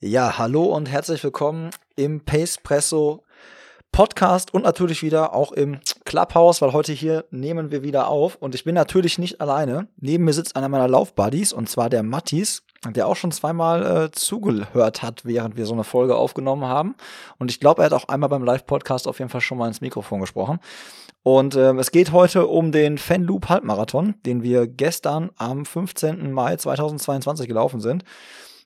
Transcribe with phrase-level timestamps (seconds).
[0.00, 3.24] Ja, hallo und herzlich willkommen im Pacepresso
[3.90, 8.54] Podcast und natürlich wieder auch im Clubhouse, weil heute hier nehmen wir wieder auf und
[8.54, 9.88] ich bin natürlich nicht alleine.
[9.96, 14.10] Neben mir sitzt einer meiner Laufbuddies und zwar der Mattis, der auch schon zweimal äh,
[14.12, 16.94] zugehört hat, während wir so eine Folge aufgenommen haben.
[17.40, 19.80] Und ich glaube, er hat auch einmal beim Live-Podcast auf jeden Fall schon mal ins
[19.80, 20.60] Mikrofon gesprochen.
[21.24, 26.30] Und äh, es geht heute um den Fanloop Halbmarathon, den wir gestern am 15.
[26.30, 28.04] Mai 2022 gelaufen sind.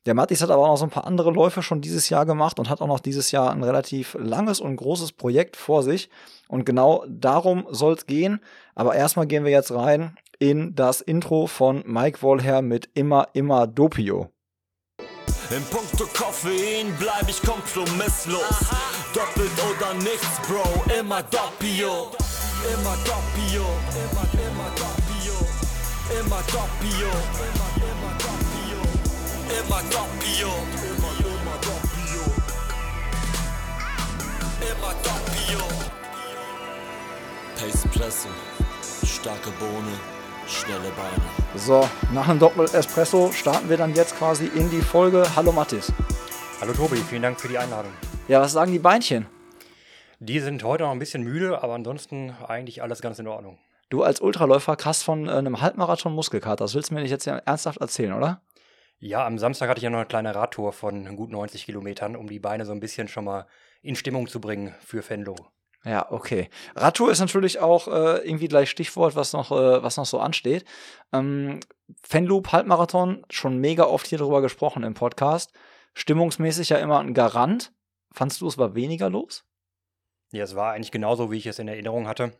[0.04, 2.58] Der Mattis hat aber auch noch so ein paar andere Läufe schon dieses Jahr gemacht
[2.58, 6.10] und hat auch noch dieses Jahr ein relativ langes und großes Projekt vor sich.
[6.48, 8.40] Und genau darum soll es gehen.
[8.74, 13.68] Aber erstmal gehen wir jetzt rein in das Intro von Mike Wollher mit Immer, Immer
[13.68, 14.30] Dopio.
[15.50, 18.42] In puncto Koffein bleib ich kompromisslos.
[19.14, 20.64] Doppelt oder nichts, Bro,
[20.98, 22.10] immer Doppio.
[22.72, 23.62] Immer Doppio,
[23.92, 25.36] immer, immer Doppio.
[26.18, 27.08] Immer Doppio,
[27.54, 27.61] immer.
[29.52, 32.22] Immer Doppio, immer, immer Doppio.
[34.62, 35.60] Immer Doppio.
[37.58, 38.28] Pace Presse,
[39.04, 39.92] starke Bohne,
[40.46, 41.22] schnelle Beine.
[41.56, 45.26] So, nach einem Doppel-Espresso starten wir dann jetzt quasi in die Folge.
[45.36, 45.92] Hallo Mattis.
[46.62, 47.92] Hallo Tobi, vielen Dank für die Einladung.
[48.28, 49.26] Ja, was sagen die Beinchen?
[50.18, 53.58] Die sind heute noch ein bisschen müde, aber ansonsten eigentlich alles ganz in Ordnung.
[53.90, 56.64] Du als Ultraläufer hast von äh, einem Halbmarathon Muskelkater.
[56.64, 58.40] Das willst du mir nicht jetzt ernsthaft erzählen, oder?
[59.04, 62.28] Ja, am Samstag hatte ich ja noch eine kleine Radtour von gut 90 Kilometern, um
[62.28, 63.48] die Beine so ein bisschen schon mal
[63.82, 65.34] in Stimmung zu bringen für Fenlo.
[65.84, 66.48] Ja, okay.
[66.76, 70.64] Radtour ist natürlich auch äh, irgendwie gleich Stichwort, was noch, äh, was noch so ansteht.
[71.12, 71.58] Ähm,
[72.04, 75.52] Fenloop Halbmarathon, schon mega oft hier drüber gesprochen im Podcast.
[75.94, 77.72] Stimmungsmäßig ja immer ein Garant.
[78.12, 79.44] Fandst du, es war weniger los?
[80.30, 82.38] Ja, es war eigentlich genauso, wie ich es in Erinnerung hatte.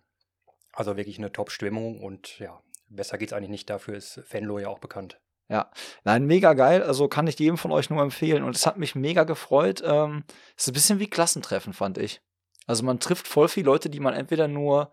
[0.73, 3.69] Also wirklich eine Top-Stimmung und ja, besser geht's eigentlich nicht.
[3.69, 5.19] Dafür ist Fenlo ja auch bekannt.
[5.49, 5.71] Ja,
[6.05, 6.83] nein, mega geil.
[6.83, 8.43] Also kann ich jedem von euch nur empfehlen.
[8.43, 9.83] Und es hat mich mega gefreut.
[9.85, 10.25] Ähm,
[10.57, 12.23] es ist ein bisschen wie Klassentreffen, fand ich.
[12.67, 14.93] Also man trifft voll viele Leute, die man entweder nur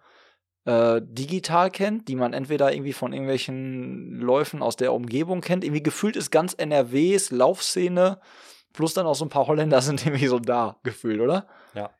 [0.65, 5.63] äh, digital kennt, die man entweder irgendwie von irgendwelchen Läufen aus der Umgebung kennt.
[5.63, 8.19] Irgendwie gefühlt ist ganz NRWs Laufszene,
[8.73, 11.47] plus dann auch so ein paar Holländer sind irgendwie so da gefühlt, oder?
[11.73, 11.91] Ja.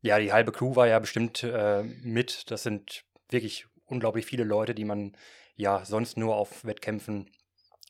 [0.00, 2.50] Ja, die halbe Crew war ja bestimmt äh, mit.
[2.50, 5.16] Das sind wirklich unglaublich viele Leute, die man
[5.56, 7.28] ja sonst nur auf Wettkämpfen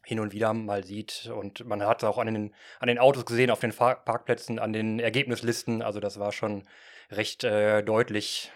[0.08, 1.30] hin und wieder mal sieht.
[1.34, 4.58] Und man hat es auch an den, an den Autos gesehen, auf den Fahr Parkplätzen,
[4.58, 5.82] an den Ergebnislisten.
[5.82, 6.64] Also das war schon
[7.10, 8.50] recht äh, deutlich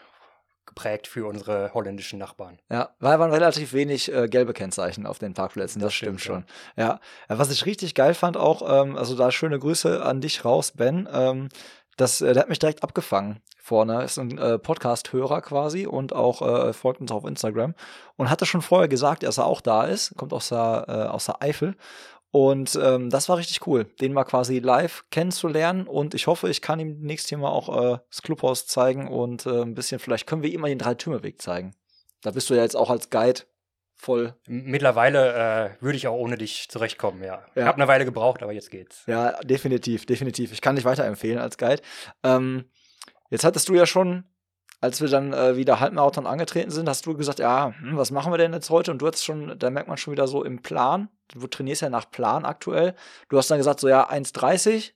[0.64, 2.58] geprägt für unsere holländischen Nachbarn.
[2.70, 6.46] Ja, weil waren relativ wenig äh, gelbe Kennzeichen auf den Parkplätzen, das, das stimmt, stimmt,
[6.46, 6.82] schon.
[6.82, 7.00] Ja.
[7.28, 7.38] ja.
[7.38, 11.06] was ich richtig geil fand auch, ähm, also da schöne Grüße an dich raus, Ben.
[11.12, 11.50] Ähm,
[11.96, 14.02] das, äh, der hat mich direkt abgefangen vorne.
[14.02, 17.74] Ist ein äh, Podcast-Hörer quasi und auch äh, folgt uns auf Instagram
[18.16, 20.16] und hatte schon vorher gesagt, dass er auch da ist.
[20.16, 21.76] Kommt aus der, äh, aus der Eifel.
[22.32, 25.86] Und ähm, das war richtig cool, den mal quasi live kennenzulernen.
[25.86, 29.44] Und ich hoffe, ich kann ihm nächstes Jahr mal auch äh, das Clubhaus zeigen und
[29.44, 31.74] äh, ein bisschen, vielleicht können wir ihm mal den Dreitürmeweg zeigen.
[32.22, 33.42] Da bist du ja jetzt auch als Guide
[34.02, 34.34] voll.
[34.46, 37.42] Mittlerweile äh, würde ich auch ohne dich zurechtkommen, ja.
[37.54, 37.62] ja.
[37.62, 39.04] Ich habe eine Weile gebraucht, aber jetzt geht's.
[39.06, 40.52] Ja, definitiv, definitiv.
[40.52, 41.82] Ich kann dich weiterempfehlen als Guide.
[42.24, 42.64] Ähm,
[43.30, 44.24] jetzt hattest du ja schon,
[44.80, 48.32] als wir dann äh, wieder Halbmarathon angetreten sind, hast du gesagt, ja, hm, was machen
[48.32, 48.90] wir denn jetzt heute?
[48.90, 51.08] Und du hast schon, da merkt man schon wieder so im Plan.
[51.32, 52.94] Du trainierst ja nach Plan aktuell.
[53.28, 54.92] Du hast dann gesagt, so ja, 1,30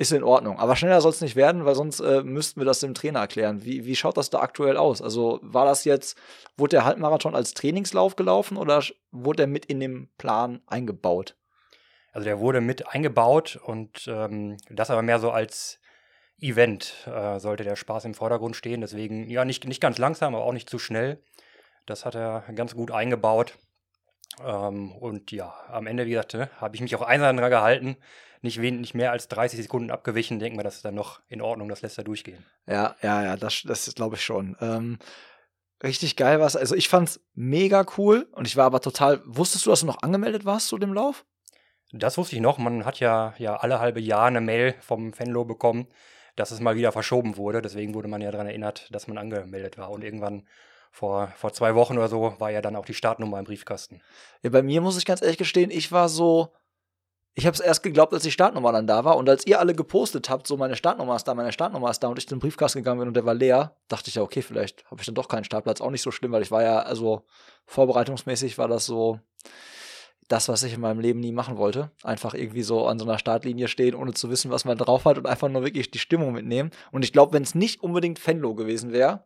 [0.00, 0.58] ist in Ordnung.
[0.58, 3.66] Aber schneller soll es nicht werden, weil sonst äh, müssten wir das dem Trainer erklären.
[3.66, 5.02] Wie, wie schaut das da aktuell aus?
[5.02, 6.16] Also war das jetzt,
[6.56, 11.36] wurde der Halbmarathon als Trainingslauf gelaufen oder wurde er mit in den Plan eingebaut?
[12.12, 15.78] Also der wurde mit eingebaut und ähm, das aber mehr so als
[16.40, 18.80] Event äh, sollte der Spaß im Vordergrund stehen.
[18.80, 21.22] Deswegen, ja, nicht, nicht ganz langsam, aber auch nicht zu schnell.
[21.84, 23.52] Das hat er ganz gut eingebaut.
[24.44, 27.96] Ähm, und ja, am Ende, wie gesagt, ne, habe ich mich auch einsam gehalten
[28.42, 31.42] nicht, wen, nicht mehr als 30 Sekunden abgewichen, denken wir, das ist dann noch in
[31.42, 32.44] Ordnung, das lässt er durchgehen.
[32.66, 34.56] Ja, ja, ja, das, das glaube ich schon.
[34.60, 34.98] Ähm,
[35.82, 36.56] richtig geil was.
[36.56, 39.20] Also ich fand's mega cool und ich war aber total.
[39.24, 41.24] Wusstest du, dass du noch angemeldet warst zu dem Lauf?
[41.92, 42.58] Das wusste ich noch.
[42.58, 45.88] Man hat ja, ja alle halbe Jahr eine Mail vom Fanlo bekommen,
[46.36, 47.60] dass es mal wieder verschoben wurde.
[47.60, 49.90] Deswegen wurde man ja daran erinnert, dass man angemeldet war.
[49.90, 50.46] Und irgendwann
[50.90, 54.02] vor, vor zwei Wochen oder so war ja dann auch die Startnummer im Briefkasten.
[54.42, 56.52] Ja, bei mir muss ich ganz ehrlich gestehen, ich war so,
[57.34, 59.16] ich habe es erst geglaubt, als die Startnummer dann da war.
[59.16, 62.08] Und als ihr alle gepostet habt, so meine Startnummer ist da, meine Startnummer ist da
[62.08, 64.84] und ich zum Briefkasten gegangen bin und der war leer, dachte ich ja, okay, vielleicht
[64.90, 65.80] habe ich dann doch keinen Startplatz.
[65.80, 67.24] Auch nicht so schlimm, weil ich war ja, also
[67.66, 69.20] vorbereitungsmäßig war das so
[70.30, 71.90] das, was ich in meinem Leben nie machen wollte.
[72.02, 75.18] Einfach irgendwie so an so einer Startlinie stehen, ohne zu wissen, was man drauf hat
[75.18, 76.70] und einfach nur wirklich die Stimmung mitnehmen.
[76.92, 79.24] Und ich glaube, wenn es nicht unbedingt Fenlo gewesen wäre,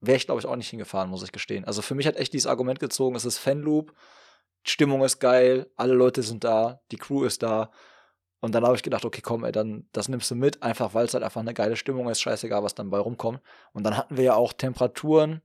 [0.00, 1.64] wäre ich, glaube ich, auch nicht hingefahren, muss ich gestehen.
[1.64, 3.94] Also für mich hat echt dieses Argument gezogen, es ist Fanloop
[4.66, 7.70] Stimmung ist geil, alle Leute sind da, die Crew ist da.
[8.40, 11.06] Und dann habe ich gedacht, okay, komm, ey, dann das nimmst du mit, einfach weil
[11.06, 13.40] es halt einfach eine geile Stimmung ist, scheißegal, was dann bei rumkommt.
[13.72, 15.42] Und dann hatten wir ja auch Temperaturen.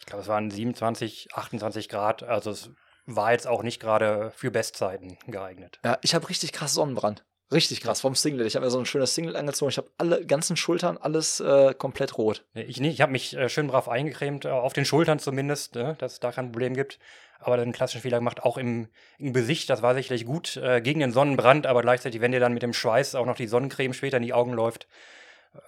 [0.00, 2.22] Ich glaube, es waren 27, 28 Grad.
[2.22, 2.70] Also es
[3.06, 5.78] war jetzt auch nicht gerade für Bestzeiten geeignet.
[5.84, 7.24] Ja, ich habe richtig krass Sonnenbrand.
[7.52, 8.46] Richtig krass, vom Singlet.
[8.46, 9.70] Ich habe mir so ein schönes Singlet angezogen.
[9.70, 12.44] Ich habe alle ganzen Schultern, alles äh, komplett rot.
[12.54, 12.94] Ich nicht.
[12.94, 16.20] Ich habe mich äh, schön brav eingecremt, äh, auf den Schultern zumindest, ne, dass es
[16.20, 16.98] da kein Problem gibt.
[17.40, 18.88] Aber einen klassischen Fehler gemacht, auch im,
[19.18, 19.68] im Gesicht.
[19.68, 22.72] Das war sicherlich gut äh, gegen den Sonnenbrand, aber gleichzeitig, wenn dir dann mit dem
[22.72, 24.86] Schweiß auch noch die Sonnencreme später in die Augen läuft,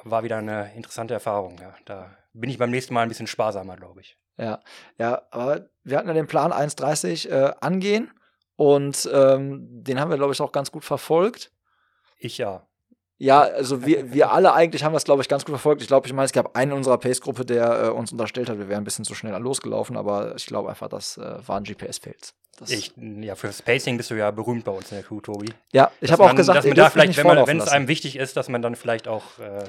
[0.04, 1.58] war wieder eine interessante Erfahrung.
[1.60, 1.74] Ja.
[1.84, 4.16] Da bin ich beim nächsten Mal ein bisschen sparsamer, glaube ich.
[4.38, 4.60] Ja,
[4.98, 8.10] ja, aber wir hatten ja den Plan 1,30 äh, angehen
[8.56, 11.52] und ähm, den haben wir, glaube ich, auch ganz gut verfolgt.
[12.18, 12.66] Ich ja.
[13.16, 15.80] Ja, also wir, wir alle eigentlich haben das, glaube ich, ganz gut verfolgt.
[15.82, 18.58] Ich glaube, ich meine, es gab einen in unserer Pace-Gruppe, der äh, uns unterstellt hat,
[18.58, 22.34] wir wären ein bisschen zu schnell losgelaufen, aber ich glaube einfach, das äh, waren GPS-Fails.
[22.96, 25.52] Ja, für Spacing bist du ja berühmt bei uns in der Crew, Tobi.
[25.72, 27.88] Ja, ich habe auch gesagt, dass man da vielleicht, wenn, man, vorlaufen wenn es einem
[27.88, 29.64] wichtig ist, dass man dann vielleicht auch äh,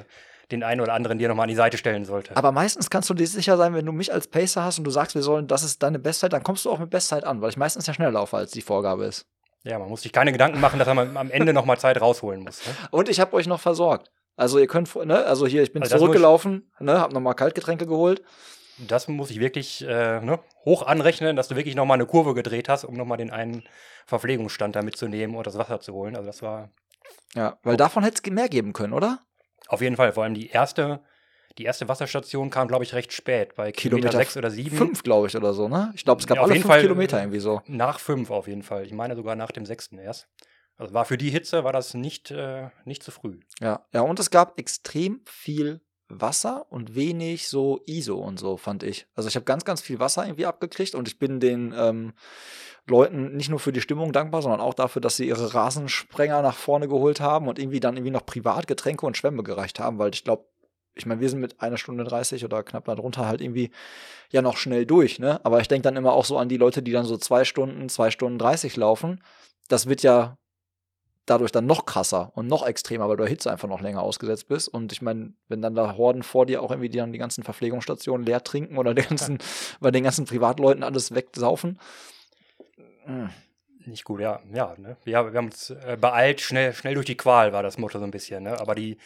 [0.50, 2.36] den einen oder anderen dir nochmal an die Seite stellen sollte.
[2.36, 4.90] Aber meistens kannst du dir sicher sein, wenn du mich als Pacer hast und du
[4.90, 7.50] sagst, wir sollen, das ist deine Bestzeit, dann kommst du auch mit Bestzeit an, weil
[7.50, 9.26] ich meistens ja schneller laufe, als die Vorgabe ist.
[9.66, 12.64] Ja, man muss sich keine Gedanken machen, dass man am Ende nochmal Zeit rausholen muss.
[12.66, 12.72] Ne?
[12.90, 14.10] Und ich habe euch noch versorgt.
[14.36, 17.86] Also ihr könnt, ne, also hier, ich bin Also ich- zurückgelaufen, ne, hab nochmal Kaltgetränke
[17.86, 18.22] geholt.
[18.86, 22.68] Das muss ich wirklich äh, ne, hoch anrechnen, dass du wirklich nochmal eine Kurve gedreht
[22.68, 23.64] hast, um nochmal den einen
[24.06, 26.14] Verpflegungsstand da mitzunehmen und das Wasser zu holen.
[26.16, 26.70] Also das war
[27.34, 29.20] Ja, weil davon hätte es mehr geben können, oder?
[29.68, 31.00] auf jeden Fall, vor allem die erste,
[31.58, 34.76] die erste Wasserstation kam, glaube ich, recht spät, bei Kilometer, Kilometer sechs oder sieben.
[34.76, 35.92] Fünf, glaube ich, oder so, ne?
[35.94, 37.62] Ich glaube, es gab Ja, alle jeden fünf Fall, Kilometer äh, irgendwie so.
[37.66, 38.84] Nach fünf auf jeden Fall.
[38.84, 40.28] Ich meine sogar nach dem sechsten erst.
[40.76, 43.40] Also war für die Hitze war das nicht, äh, nicht zu früh.
[43.60, 48.82] Ja, ja, und es gab extrem viel Wasser und wenig so ISO und so, fand
[48.82, 49.06] ich.
[49.14, 52.12] Also ich habe ganz, ganz viel Wasser irgendwie abgekriegt und ich bin den ähm,
[52.86, 56.54] Leuten nicht nur für die Stimmung dankbar, sondern auch dafür, dass sie ihre Rasensprenger nach
[56.54, 60.22] vorne geholt haben und irgendwie dann irgendwie noch Privatgetränke und Schwämme gereicht haben, weil ich
[60.22, 60.46] glaube,
[60.96, 63.70] ich meine, wir sind mit einer Stunde 30 oder knapp darunter halt irgendwie
[64.30, 65.44] ja noch schnell durch, ne?
[65.44, 67.88] Aber ich denke dann immer auch so an die Leute, die dann so zwei Stunden,
[67.88, 69.22] zwei Stunden 30 laufen.
[69.68, 70.38] Das wird ja
[71.26, 74.48] dadurch dann noch krasser und noch extremer, weil du der Hitze einfach noch länger ausgesetzt
[74.48, 74.68] bist.
[74.68, 77.42] Und ich meine, wenn dann da Horden vor dir auch irgendwie die dann die ganzen
[77.42, 79.38] Verpflegungsstationen leer trinken oder die ganzen,
[79.80, 81.78] bei den ganzen Privatleuten alles wegsaufen.
[83.06, 83.26] mm,
[83.86, 84.40] Nicht gut, ja.
[84.52, 84.96] Ja, ne?
[85.04, 88.04] wir, wir haben uns äh, beeilt, schnell, schnell durch die Qual war das Motto so
[88.04, 88.42] ein bisschen.
[88.42, 88.58] Ne?
[88.60, 88.98] Aber die,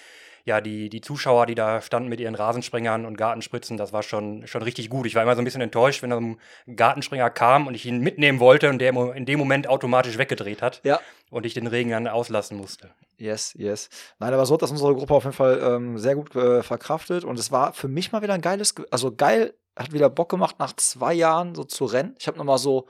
[0.46, 4.46] ja, die, die Zuschauer, die da standen mit ihren Rasensprengern und Gartenspritzen, das war schon,
[4.46, 5.06] schon richtig gut.
[5.06, 8.00] Ich war immer so ein bisschen enttäuscht, wenn so ein Gartenspringer kam und ich ihn
[8.00, 10.98] mitnehmen wollte und der in dem Moment automatisch weggedreht hat Ja,
[11.30, 12.90] und ich den Regen dann auslassen musste.
[13.18, 13.90] Yes, yes.
[14.18, 17.24] Nein, aber so hat das unsere Gruppe auf jeden Fall ähm, sehr gut äh, verkraftet
[17.24, 20.30] und es war für mich mal wieder ein geiles, Ge- also geil, hat wieder Bock
[20.30, 22.14] gemacht nach zwei Jahren so zu rennen.
[22.18, 22.86] Ich habe nochmal so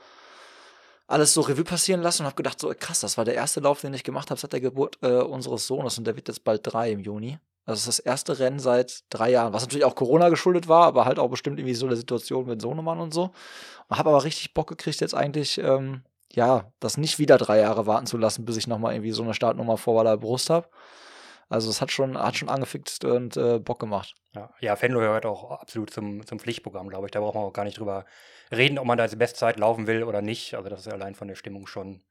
[1.11, 3.81] alles so Revue passieren lassen und habe gedacht, so krass, das war der erste Lauf,
[3.81, 6.61] den ich gemacht habe seit der Geburt äh, unseres Sohnes und der wird jetzt bald
[6.63, 7.37] drei im Juni.
[7.65, 10.85] Also es ist das erste Rennen seit drei Jahren, was natürlich auch Corona geschuldet war,
[10.85, 13.31] aber halt auch bestimmt irgendwie so eine Situation mit Sohnemann und so.
[13.87, 16.01] Und habe aber richtig Bock gekriegt, jetzt eigentlich, ähm,
[16.33, 19.33] ja, das nicht wieder drei Jahre warten zu lassen, bis ich nochmal irgendwie so eine
[19.33, 20.67] Startnummer vor der Brust habe.
[21.51, 24.15] Also es hat schon, hat schon angefixt und äh, Bock gemacht.
[24.33, 27.11] Ja, ja Fenlo gehört auch absolut zum, zum Pflichtprogramm, glaube ich.
[27.11, 28.05] Da braucht man auch gar nicht drüber
[28.51, 30.55] reden, ob man da als Bestzeit laufen will oder nicht.
[30.55, 32.03] Also das ist allein von der Stimmung schon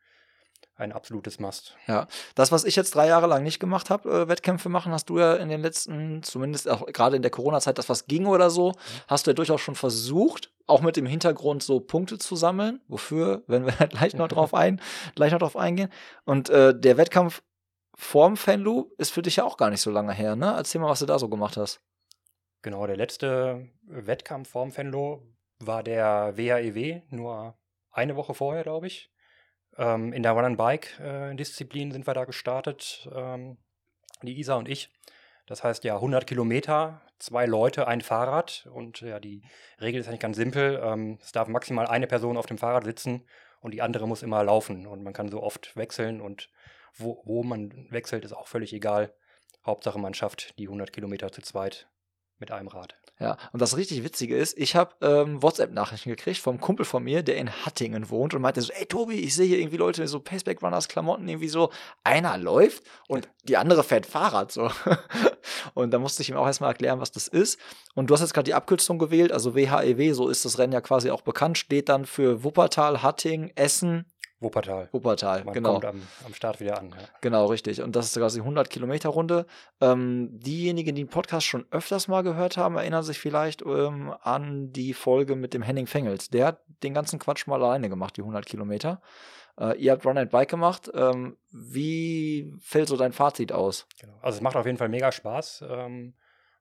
[0.77, 1.75] ein absolutes Must.
[1.87, 5.09] Ja, das, was ich jetzt drei Jahre lang nicht gemacht habe, äh, Wettkämpfe machen, hast
[5.09, 8.51] du ja in den letzten, zumindest auch gerade in der Corona-Zeit, das was ging oder
[8.51, 8.73] so,
[9.09, 12.81] hast du ja durchaus schon versucht, auch mit dem Hintergrund so Punkte zu sammeln.
[12.89, 14.81] Wofür, wenn wir gleich noch drauf ein,
[15.15, 15.91] gleich noch drauf eingehen.
[16.25, 17.43] Und äh, der Wettkampf
[18.01, 20.55] vorm Fenlu ist für dich ja auch gar nicht so lange her, ne?
[20.57, 21.83] Erzähl mal, was du da so gemacht hast.
[22.63, 25.23] Genau, der letzte Wettkampf vorm Fenlo
[25.59, 27.59] war der WHEW, nur
[27.91, 29.13] eine Woche vorher, glaube ich.
[29.77, 33.59] Ähm, in der Run-and-Bike-Disziplin sind wir da gestartet, ähm,
[34.23, 34.91] die Isa und ich.
[35.47, 38.69] Das heißt ja 100 Kilometer, zwei Leute, ein Fahrrad.
[38.73, 39.43] Und ja, die
[39.81, 40.81] Regel ist eigentlich ganz simpel.
[40.83, 43.27] Ähm, es darf maximal eine Person auf dem Fahrrad sitzen
[43.61, 44.87] und die andere muss immer laufen.
[44.87, 46.51] Und man kann so oft wechseln und
[46.95, 49.15] wo, wo man wechselt, ist auch völlig egal.
[49.65, 51.89] Hauptsache, man schafft die 100 Kilometer zu zweit
[52.39, 52.97] mit einem Rad.
[53.21, 57.23] Ja, und das richtig Witzige ist, ich habe ähm, WhatsApp-Nachrichten gekriegt vom Kumpel von mir,
[57.23, 60.09] der in Hattingen wohnt und meinte so, ey Tobi, ich sehe hier irgendwie Leute mit
[60.09, 61.71] so Paceback-Runners-Klamotten, irgendwie so,
[62.03, 64.71] einer läuft und die andere fährt Fahrrad so.
[65.75, 67.61] und da musste ich ihm auch erstmal erklären, was das ist.
[67.95, 70.81] Und du hast jetzt gerade die Abkürzung gewählt, also WHEW, so ist das Rennen ja
[70.81, 74.10] quasi auch bekannt, steht dann für Wuppertal, Hattingen, Essen,
[74.41, 74.89] Wuppertal.
[74.93, 75.73] Wuppertal, Man genau.
[75.75, 76.91] kommt am, am Start wieder an.
[76.91, 76.97] Ja.
[77.21, 77.83] Genau, richtig.
[77.83, 79.47] Und das ist quasi 100 Kilometer Runde.
[79.83, 84.73] Ähm, diejenigen, die den Podcast schon öfters mal gehört haben, erinnern sich vielleicht ähm, an
[84.73, 86.31] die Folge mit dem Henning Fengels.
[86.31, 89.03] Der hat den ganzen Quatsch mal alleine gemacht, die 100 Kilometer.
[89.59, 90.91] Äh, ihr habt Run and Bike gemacht.
[90.95, 93.87] Ähm, wie fällt so dein Fazit aus?
[94.01, 94.15] Genau.
[94.23, 95.65] Also es macht auf jeden Fall mega Spaß.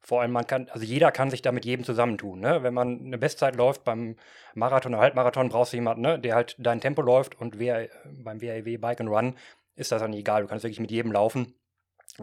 [0.01, 2.39] Vor allem man kann, also jeder kann sich da mit jedem zusammentun.
[2.39, 2.63] Ne?
[2.63, 4.15] Wenn man eine Bestzeit läuft beim
[4.55, 6.19] Marathon oder Halbmarathon, brauchst du jemanden, ne?
[6.19, 9.35] der halt dein Tempo läuft und wer, beim WAW Bike and Run
[9.75, 10.41] ist das dann egal.
[10.41, 11.53] Du kannst wirklich mit jedem laufen.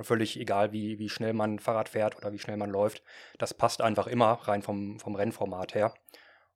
[0.02, 3.02] Völlig egal, wie, wie schnell man Fahrrad fährt oder wie schnell man läuft.
[3.38, 5.94] Das passt einfach immer rein vom, vom Rennformat her.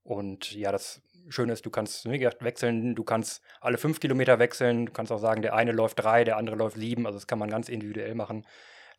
[0.03, 4.39] Und ja, das Schöne ist, du kannst wie gesagt, wechseln, du kannst alle fünf Kilometer
[4.39, 7.27] wechseln, du kannst auch sagen, der eine läuft drei, der andere läuft sieben, also das
[7.27, 8.45] kann man ganz individuell machen.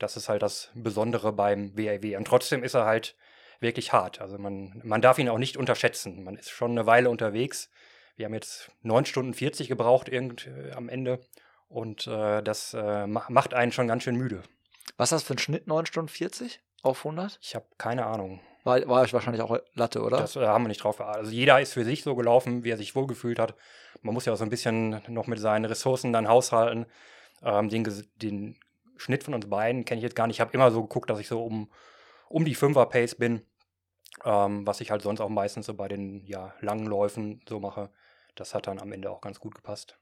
[0.01, 2.15] Das ist halt das Besondere beim WAW.
[2.17, 3.15] Und trotzdem ist er halt
[3.59, 4.19] wirklich hart.
[4.19, 6.23] Also man, man darf ihn auch nicht unterschätzen.
[6.23, 7.69] Man ist schon eine Weile unterwegs.
[8.15, 11.21] Wir haben jetzt 9 Stunden 40 gebraucht irgend, äh, am Ende.
[11.69, 14.43] Und äh, das äh, macht einen schon ganz schön müde.
[14.97, 17.39] Was ist das für ein Schnitt, 9 Stunden 40 auf 100?
[17.41, 18.41] Ich habe keine Ahnung.
[18.63, 20.17] War, war euch wahrscheinlich auch Latte, oder?
[20.17, 21.19] Das äh, haben wir nicht drauf geachtet.
[21.19, 23.55] Also jeder ist für sich so gelaufen, wie er sich wohlgefühlt hat.
[24.01, 26.87] Man muss ja auch so ein bisschen noch mit seinen Ressourcen dann haushalten.
[27.43, 28.57] Ähm, den, den
[29.01, 30.37] Schnitt von uns beiden kenne ich jetzt gar nicht.
[30.37, 31.71] Ich habe immer so geguckt, dass ich so um,
[32.29, 33.41] um die 5er Pace bin.
[34.23, 37.89] Ähm, was ich halt sonst auch meistens so bei den ja, langen Läufen so mache.
[38.35, 39.97] Das hat dann am Ende auch ganz gut gepasst.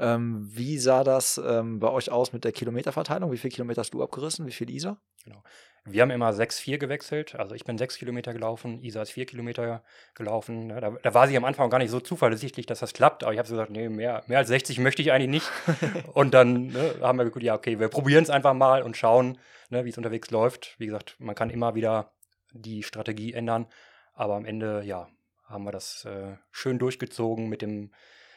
[0.00, 3.32] Ähm, wie sah das ähm, bei euch aus mit der Kilometerverteilung?
[3.32, 4.46] Wie viele Kilometer hast du abgerissen?
[4.46, 4.98] Wie viel Isa?
[5.24, 5.42] Genau.
[5.84, 7.34] Wir haben immer 6-4 gewechselt.
[7.34, 9.82] Also ich bin 6 Kilometer gelaufen, Isa ist 4 Kilometer
[10.14, 10.68] gelaufen.
[10.68, 13.24] Da, da, war sie am Anfang gar nicht so zuversichtlich, dass das klappt.
[13.24, 15.50] Aber ich habe so gesagt, nee, mehr, mehr als 60 möchte ich eigentlich nicht.
[16.14, 19.38] und dann ne, haben wir geguckt, ja, okay, wir probieren es einfach mal und schauen,
[19.70, 20.74] ne, wie es unterwegs läuft.
[20.78, 22.12] Wie gesagt, man kann immer wieder
[22.52, 23.66] die Strategie ändern.
[24.14, 25.08] Aber am Ende, ja,
[25.44, 27.92] haben wir das äh, schön durchgezogen mit dem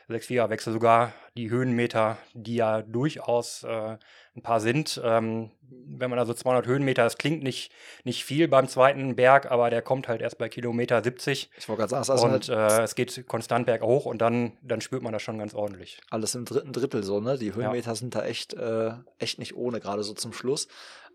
[0.09, 3.97] 6-4er-Wechsel sogar die Höhenmeter, die ja durchaus äh,
[4.35, 5.01] ein paar sind.
[5.03, 7.71] Ähm, wenn man also 200 Höhenmeter, das klingt nicht,
[8.03, 11.49] nicht viel beim zweiten Berg, aber der kommt halt erst bei Kilometer 70.
[11.57, 15.13] Ich wollte gerade sagen, und äh, es geht konstant berghoch und dann, dann spürt man
[15.13, 16.01] das schon ganz ordentlich.
[16.09, 17.37] Alles im dritten Drittel so, ne?
[17.37, 17.95] Die Höhenmeter ja.
[17.95, 20.67] sind da echt, äh, echt nicht ohne, gerade so zum Schluss.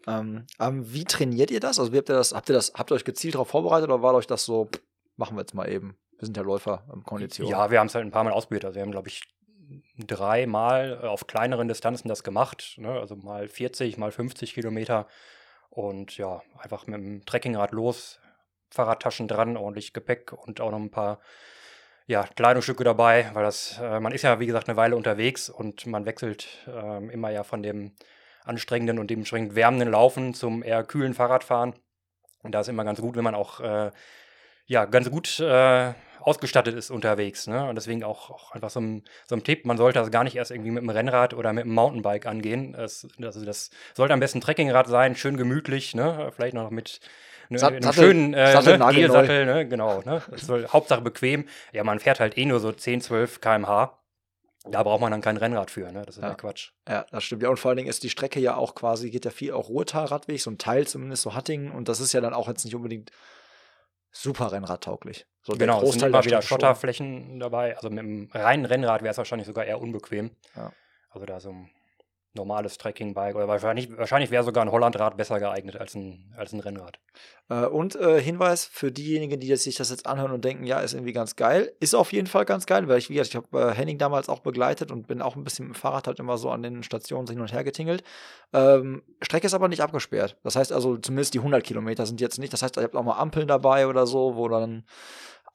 [0.06, 1.78] Ähm, ähm, wie trainiert ihr das?
[1.78, 4.02] Also wie habt ihr das, habt ihr das, habt ihr euch gezielt darauf vorbereitet oder
[4.02, 4.68] war euch das so,
[5.16, 5.96] machen wir jetzt mal eben?
[6.18, 7.48] Wir sind ja Läufer im Kondition.
[7.48, 8.64] Ja, wir haben es halt ein paar Mal ausprobiert.
[8.64, 9.22] Also wir haben, glaube ich,
[9.98, 12.76] dreimal auf kleineren Distanzen das gemacht.
[12.78, 12.90] Ne?
[12.90, 15.06] Also mal 40, mal 50 Kilometer.
[15.68, 18.18] Und ja, einfach mit dem Trekkingrad los,
[18.70, 21.20] Fahrradtaschen dran, ordentlich Gepäck und auch noch ein paar
[22.06, 25.86] ja, Kleidungsstücke dabei, weil das, äh, man ist ja, wie gesagt, eine Weile unterwegs und
[25.86, 27.92] man wechselt äh, immer ja von dem
[28.44, 31.74] anstrengenden und dementsprechend wärmenden Laufen zum eher kühlen Fahrradfahren.
[32.42, 33.90] Und da ist immer ganz gut, wenn man auch äh,
[34.66, 35.92] ja, ganz gut äh,
[36.26, 37.46] ausgestattet ist unterwegs.
[37.46, 37.68] Ne?
[37.68, 40.34] Und deswegen auch, auch einfach so ein, so ein Tipp, man sollte das gar nicht
[40.34, 42.72] erst irgendwie mit dem Rennrad oder mit dem Mountainbike angehen.
[42.72, 46.32] Das, also das sollte am besten ein Trekkingrad sein, schön gemütlich, ne?
[46.34, 46.98] vielleicht noch mit
[47.48, 49.68] ne, einem Sattel, schönen äh, ne, Sattel, ne?
[49.68, 50.02] genau.
[50.04, 50.20] Ne?
[50.28, 51.46] Das soll Hauptsache bequem.
[51.72, 53.96] Ja, man fährt halt eh nur so 10, 12 km/h.
[54.68, 56.02] Da braucht man dann kein Rennrad für, ne?
[56.04, 56.72] Das ist ja, ja Quatsch.
[56.88, 57.44] Ja, das stimmt.
[57.44, 59.68] Ja, und vor allen Dingen ist die Strecke ja auch quasi, geht ja viel auch
[59.68, 61.70] Ruhrtalradweg, so ein Teil zumindest, so Hattingen.
[61.70, 63.12] Und das ist ja dann auch jetzt nicht unbedingt
[64.22, 65.26] super rennradtauglich.
[65.42, 67.76] So genau, es sind immer wieder Schotterflächen dabei.
[67.76, 70.30] Also mit einem reinen Rennrad wäre es wahrscheinlich sogar eher unbequem.
[70.54, 70.72] Ja.
[71.10, 71.70] Also da so ein
[72.36, 76.60] normales Trekkingbike oder wahrscheinlich, wahrscheinlich wäre sogar ein Hollandrad besser geeignet als ein, als ein
[76.60, 76.98] Rennrad.
[77.48, 80.94] Äh, und äh, Hinweis für diejenigen, die sich das jetzt anhören und denken, ja, ist
[80.94, 81.72] irgendwie ganz geil.
[81.80, 84.28] Ist auf jeden Fall ganz geil, weil ich, wie gesagt, ich habe äh, Henning damals
[84.28, 86.82] auch begleitet und bin auch ein bisschen mit dem Fahrrad halt immer so an den
[86.82, 88.04] Stationen hin und her getingelt.
[88.52, 90.36] Ähm, Strecke ist aber nicht abgesperrt.
[90.42, 92.52] Das heißt also, zumindest die 100 Kilometer sind jetzt nicht.
[92.52, 94.84] Das heißt, ihr habt auch mal Ampeln dabei oder so, wo dann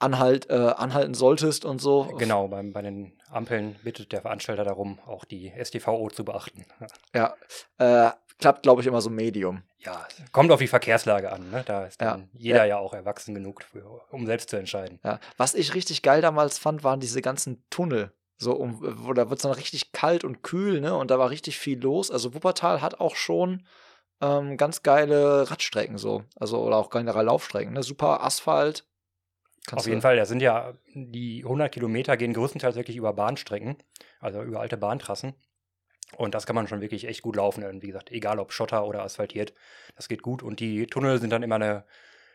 [0.02, 2.14] anhalt, äh, anhalten solltest und so.
[2.18, 6.66] Genau, bei, bei den Ampeln bittet der Veranstalter darum, auch die STVO zu beachten.
[7.14, 7.36] Ja,
[7.78, 9.64] äh, klappt, glaube ich, immer so Medium.
[9.80, 11.50] Ja, kommt auf die Verkehrslage an.
[11.52, 11.64] Ne?
[11.66, 12.28] Da ist dann ja.
[12.34, 12.66] jeder ja.
[12.66, 12.78] ja.
[12.78, 15.00] auch erwachsen genug, für, um selbst zu entscheiden.
[15.04, 15.20] Ja.
[15.38, 18.12] Was ich richtig geil damals fand, waren diese ganzen Tunnel.
[18.38, 20.96] So, um, wo da wird es dann richtig kalt und kühl, ne?
[20.96, 22.10] Und da war richtig viel los.
[22.10, 23.68] Also Wuppertal hat auch schon
[24.22, 26.24] ähm, ganz geile Radstrecken so.
[26.36, 27.84] Also, oder auch generell Laufstrecken, ne?
[27.84, 28.86] Super Asphalt,
[29.68, 33.78] Kannst Auf jeden Fall, da sind ja die 100 Kilometer gehen größtenteils wirklich über Bahnstrecken,
[34.20, 35.36] also über alte Bahntrassen.
[36.18, 37.64] Und das kann man schon wirklich echt gut laufen.
[37.64, 39.54] Und wie gesagt, egal ob Schotter oder asphaltiert,
[39.96, 40.44] das geht gut.
[40.44, 41.86] Und die Tunnel sind dann immer eine,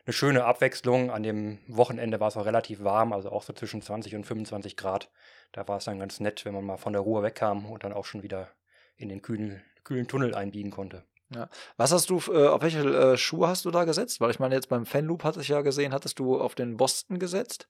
[0.07, 1.11] eine schöne Abwechslung.
[1.11, 4.77] An dem Wochenende war es auch relativ warm, also auch so zwischen 20 und 25
[4.77, 5.11] Grad.
[5.53, 7.93] Da war es dann ganz nett, wenn man mal von der Ruhe wegkam und dann
[7.93, 8.49] auch schon wieder
[8.97, 11.05] in den kühlen, kühlen Tunnel einbiegen konnte.
[11.35, 11.49] Ja.
[11.77, 14.21] Was hast du, äh, auf welche äh, Schuhe hast du da gesetzt?
[14.21, 17.19] Weil ich meine, jetzt beim Fanloop hatte ich ja gesehen, hattest du auf den Boston
[17.19, 17.69] gesetzt?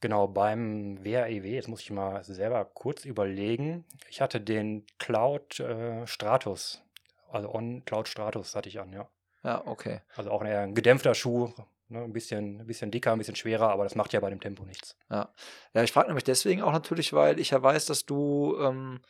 [0.00, 3.84] Genau, beim WAEW, e jetzt muss ich mal selber kurz überlegen.
[4.08, 6.82] Ich hatte den Cloud äh, Stratus,
[7.30, 9.08] also On Cloud Stratus hatte ich an, ja.
[9.44, 10.00] Ja, okay.
[10.16, 11.52] Also auch ein, ein gedämpfter Schuh,
[11.92, 12.02] Ne?
[12.02, 14.64] Ein, bisschen, ein bisschen dicker, ein bisschen schwerer, aber das macht ja bei dem Tempo
[14.64, 14.96] nichts.
[15.10, 15.28] Ja,
[15.74, 19.00] ja ich frage nämlich deswegen auch natürlich, weil ich ja weiß, dass du ähm,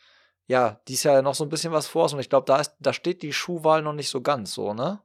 [0.47, 3.21] ja dies Jahr noch so ein bisschen was vorhast und ich glaube, da, da steht
[3.21, 4.99] die Schuhwahl noch nicht so ganz so, ne?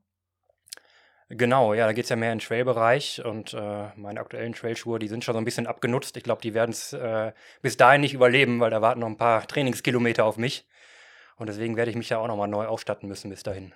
[1.30, 4.99] Genau, ja, da geht es ja mehr in den Trail-Bereich und äh, meine aktuellen Trailschuhe,
[4.99, 6.16] die sind schon so ein bisschen abgenutzt.
[6.16, 9.18] Ich glaube, die werden es äh, bis dahin nicht überleben, weil da warten noch ein
[9.18, 10.66] paar Trainingskilometer auf mich.
[11.37, 13.75] Und deswegen werde ich mich ja auch nochmal neu ausstatten müssen bis dahin.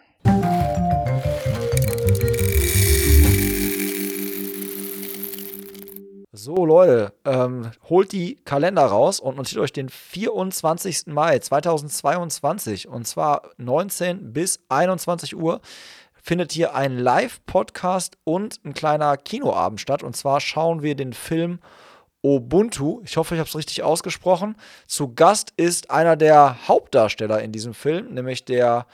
[6.45, 11.07] So, Leute, ähm, holt die Kalender raus und notiert euch den 24.
[11.07, 15.61] Mai 2022 und zwar 19 bis 21 Uhr
[16.21, 20.03] findet hier ein Live-Podcast und ein kleiner Kinoabend statt.
[20.03, 21.61] Und zwar schauen wir den Film
[22.25, 23.03] Ubuntu.
[23.05, 24.57] Ich hoffe, ich habe es richtig ausgesprochen.
[24.89, 28.87] Zu Gast ist einer der Hauptdarsteller in diesem Film, nämlich der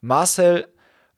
[0.00, 0.68] Marcel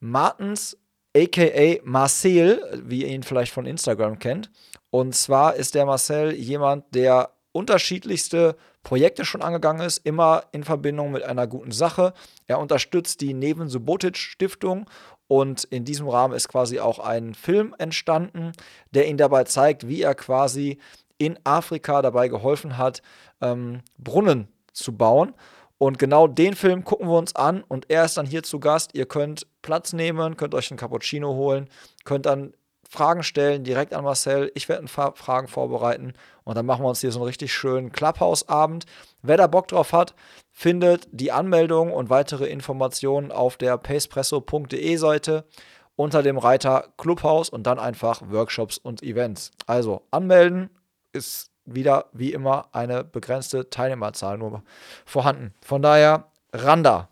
[0.01, 0.79] Martens,
[1.15, 4.51] aka Marcel, wie ihr ihn vielleicht von Instagram kennt.
[4.91, 11.11] Und zwar ist der Marcel jemand, der unterschiedlichste Projekte schon angegangen ist, immer in Verbindung
[11.11, 12.13] mit einer guten Sache.
[12.47, 14.89] Er unterstützt die Neven Subotic Stiftung
[15.27, 18.53] und in diesem Rahmen ist quasi auch ein Film entstanden,
[18.93, 20.79] der ihn dabei zeigt, wie er quasi
[21.19, 23.03] in Afrika dabei geholfen hat,
[23.41, 25.35] ähm, Brunnen zu bauen.
[25.79, 28.95] Und genau den Film gucken wir uns an und er ist dann hier zu Gast.
[28.95, 31.69] Ihr könnt Platz nehmen, könnt euch einen Cappuccino holen,
[32.05, 32.55] könnt dann
[32.89, 34.51] Fragen stellen direkt an Marcel.
[34.55, 36.15] Ich werde ein paar Fragen vorbereiten
[36.45, 38.87] und dann machen wir uns hier so einen richtig schönen Clubhouse-Abend.
[39.23, 40.15] Wer da Bock drauf hat,
[40.53, 45.45] findet die Anmeldung und weitere Informationen auf der pacepresso.de Seite
[45.97, 49.51] unter dem Reiter Clubhouse und dann einfach Workshops und Events.
[49.67, 50.71] Also anmelden
[51.13, 54.63] ist wieder wie immer eine begrenzte Teilnehmerzahl nur
[55.05, 55.53] vorhanden.
[55.63, 57.09] Von daher Randa.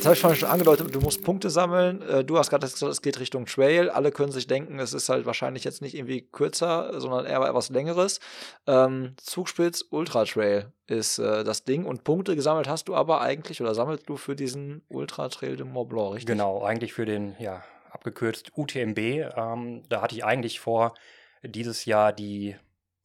[0.00, 2.00] Jetzt habe ich vorhin schon angedeutet, du musst Punkte sammeln.
[2.00, 3.90] Äh, du hast gerade gesagt, es geht Richtung Trail.
[3.90, 7.68] Alle können sich denken, es ist halt wahrscheinlich jetzt nicht irgendwie kürzer, sondern eher etwas
[7.68, 8.18] längeres.
[8.66, 11.84] Ähm, Zugspitz Ultra Trail ist äh, das Ding.
[11.84, 15.66] Und Punkte gesammelt hast du aber eigentlich oder sammelst du für diesen Ultra Trail de
[15.66, 16.28] Mont Blanc, richtig?
[16.28, 18.98] Genau, eigentlich für den, ja, abgekürzt UTMB.
[18.98, 20.94] Ähm, da hatte ich eigentlich vor,
[21.42, 22.56] dieses Jahr die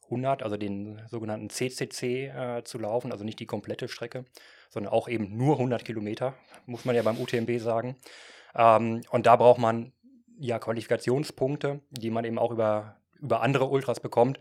[0.04, 4.24] 100, also den sogenannten CCC äh, zu laufen, also nicht die komplette Strecke
[4.70, 6.34] sondern auch eben nur 100 Kilometer,
[6.66, 7.96] muss man ja beim UTMB sagen.
[8.54, 9.92] Ähm, und da braucht man
[10.38, 14.38] ja Qualifikationspunkte, die man eben auch über, über andere Ultras bekommt,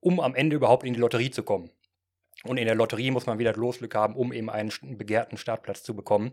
[0.00, 1.70] um am Ende überhaupt in die Lotterie zu kommen.
[2.44, 5.94] Und in der Lotterie muss man wieder Losglück haben, um eben einen begehrten Startplatz zu
[5.94, 6.32] bekommen.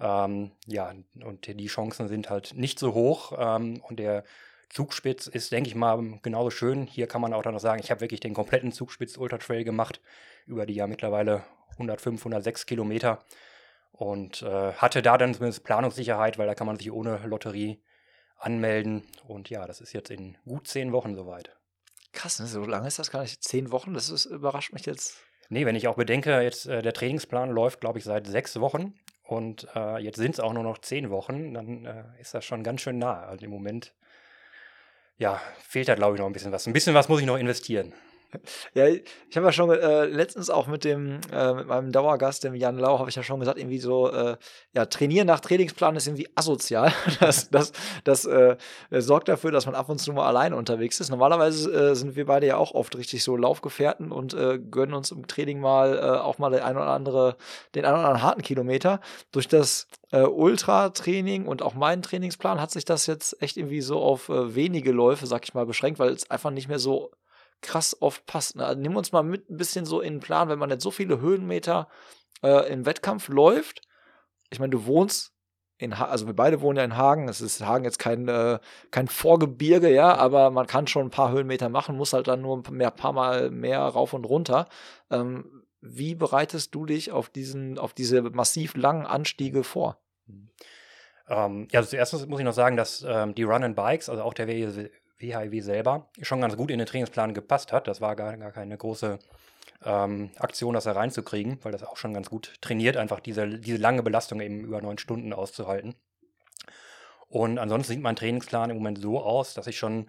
[0.00, 3.32] Ähm, ja, und die Chancen sind halt nicht so hoch.
[3.38, 4.24] Ähm, und der
[4.70, 6.86] Zugspitz ist, denke ich mal, genauso schön.
[6.86, 9.64] Hier kann man auch dann noch sagen, ich habe wirklich den kompletten Zugspitz Ultra Trail
[9.64, 10.00] gemacht,
[10.46, 13.24] über die ja mittlerweile 105, 106 Kilometer
[13.92, 17.82] und äh, hatte da dann zumindest Planungssicherheit, weil da kann man sich ohne Lotterie
[18.36, 19.04] anmelden.
[19.26, 21.56] Und ja, das ist jetzt in gut zehn Wochen soweit.
[22.12, 22.46] Krass, ne?
[22.46, 23.42] so lange ist das gar nicht.
[23.42, 25.16] Zehn Wochen, das ist, überrascht mich jetzt.
[25.48, 28.94] Nee, wenn ich auch bedenke, jetzt äh, der Trainingsplan läuft, glaube ich, seit sechs Wochen
[29.22, 32.62] und äh, jetzt sind es auch nur noch zehn Wochen, dann äh, ist das schon
[32.62, 33.22] ganz schön nah.
[33.22, 33.94] Also im Moment,
[35.16, 36.66] ja, fehlt da, glaube ich, noch ein bisschen was.
[36.66, 37.94] Ein bisschen was muss ich noch investieren.
[38.74, 42.54] Ja, ich habe ja schon äh, letztens auch mit dem äh, mit meinem Dauergast, dem
[42.54, 44.36] Jan Lau, habe ich ja schon gesagt, irgendwie so, äh,
[44.72, 46.92] ja, trainieren nach Trainingsplan ist irgendwie asozial.
[47.20, 47.72] Das, das,
[48.04, 48.56] das äh,
[48.90, 51.10] sorgt dafür, dass man ab und zu mal alleine unterwegs ist.
[51.10, 55.12] Normalerweise äh, sind wir beide ja auch oft richtig so Laufgefährten und äh, gönnen uns
[55.12, 57.36] im Training mal auch mal den ein oder andere,
[57.74, 59.00] den einen oder anderen harten Kilometer.
[59.30, 64.28] Durch das Ultra-Training und auch meinen Trainingsplan hat sich das jetzt echt irgendwie so auf
[64.28, 67.10] wenige Läufe, sag ich mal, beschränkt, weil es einfach nicht mehr so
[67.62, 68.56] krass oft passt.
[68.56, 68.66] Ne?
[68.66, 70.90] Also nimm uns mal mit ein bisschen so in den Plan, wenn man jetzt so
[70.90, 71.88] viele Höhenmeter
[72.42, 73.82] äh, im Wettkampf läuft.
[74.50, 75.32] Ich meine, du wohnst
[75.82, 77.28] in ha also wir beide wohnen ja in Hagen.
[77.28, 81.32] Es ist Hagen jetzt kein, äh, kein Vorgebirge, ja, aber man kann schon ein paar
[81.32, 84.68] Höhenmeter machen, muss halt dann nur ein paar, paar Mal mehr rauf und runter.
[85.10, 89.98] Ähm, wie bereitest du dich auf diesen, auf diese massiv langen Anstiege vor?
[91.28, 94.22] Ähm, ja, also zuerst muss ich noch sagen, dass ähm, die Run and Bikes, also
[94.22, 94.46] auch der
[95.22, 97.88] WHIW selber schon ganz gut in den Trainingsplan gepasst hat.
[97.88, 99.18] Das war gar, gar keine große
[99.84, 103.78] ähm, Aktion, das da reinzukriegen, weil das auch schon ganz gut trainiert, einfach diese, diese
[103.78, 105.94] lange Belastung eben über neun Stunden auszuhalten.
[107.28, 110.08] Und ansonsten sieht mein Trainingsplan im Moment so aus, dass ich schon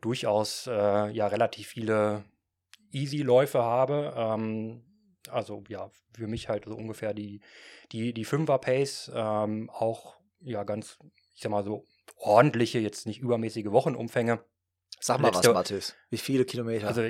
[0.00, 2.24] durchaus äh, ja relativ viele
[2.92, 4.14] Easy-Läufe habe.
[4.16, 4.82] Ähm,
[5.30, 7.40] also ja, für mich halt so ungefähr die,
[7.92, 10.98] die, die Fünfer-Pace, ähm, auch ja ganz,
[11.34, 11.84] ich sag mal so
[12.16, 14.40] ordentliche, jetzt nicht übermäßige Wochenumfänge
[15.04, 15.96] Sag mal was, Mathis.
[16.10, 16.86] Wie viele Kilometer?
[16.86, 17.02] Also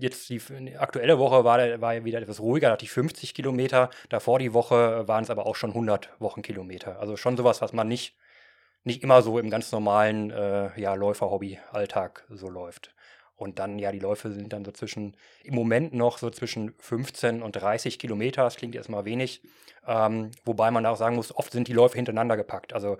[0.00, 0.40] jetzt die
[0.78, 3.90] aktuelle Woche war, war ja wieder etwas ruhiger, hatte ich 50 Kilometer.
[4.08, 6.98] Davor die Woche waren es aber auch schon 100 Wochenkilometer.
[6.98, 8.16] Also schon sowas, was man nicht,
[8.82, 12.94] nicht immer so im ganz normalen äh, ja, Läufer-Hobby-Alltag so läuft.
[13.36, 15.14] Und dann, ja, die Läufe sind dann so zwischen,
[15.44, 18.44] im Moment noch so zwischen 15 und 30 Kilometer.
[18.44, 19.42] Das klingt erstmal wenig.
[19.86, 22.72] Ähm, wobei man auch sagen muss, oft sind die Läufe hintereinander gepackt.
[22.72, 22.96] Also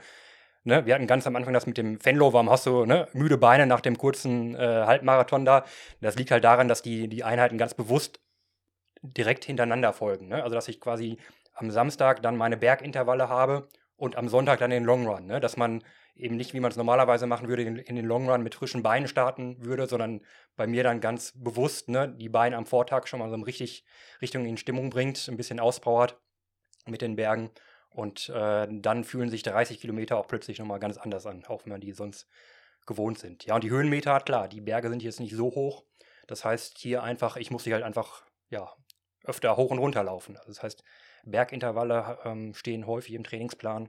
[0.68, 3.38] Ne, wir hatten ganz am Anfang das mit dem Fenlo, warum hast du ne, müde
[3.38, 5.64] Beine nach dem kurzen äh, Halbmarathon da?
[6.02, 8.20] Das liegt halt daran, dass die, die Einheiten ganz bewusst
[9.00, 10.28] direkt hintereinander folgen.
[10.28, 10.42] Ne?
[10.42, 11.16] Also dass ich quasi
[11.54, 15.24] am Samstag dann meine Bergintervalle habe und am Sonntag dann den Long Run.
[15.24, 15.40] Ne?
[15.40, 15.82] Dass man
[16.14, 18.82] eben nicht, wie man es normalerweise machen würde, in, in den Long Run mit frischen
[18.82, 20.20] Beinen starten würde, sondern
[20.54, 23.86] bei mir dann ganz bewusst ne, die Beine am Vortag schon mal so richtig
[24.20, 26.20] Richtung in Stimmung bringt, ein bisschen auspowert
[26.84, 27.48] mit den Bergen.
[27.98, 31.72] Und äh, dann fühlen sich 30 Kilometer auch plötzlich nochmal ganz anders an, auch wenn
[31.72, 32.28] man die sonst
[32.86, 33.44] gewohnt sind.
[33.44, 35.82] Ja, und die Höhenmeter, klar, die Berge sind jetzt nicht so hoch.
[36.28, 38.72] Das heißt, hier einfach, ich muss sie halt einfach, ja,
[39.24, 40.36] öfter hoch und runter laufen.
[40.36, 40.84] Also das heißt,
[41.24, 43.88] Bergintervalle ähm, stehen häufig im Trainingsplan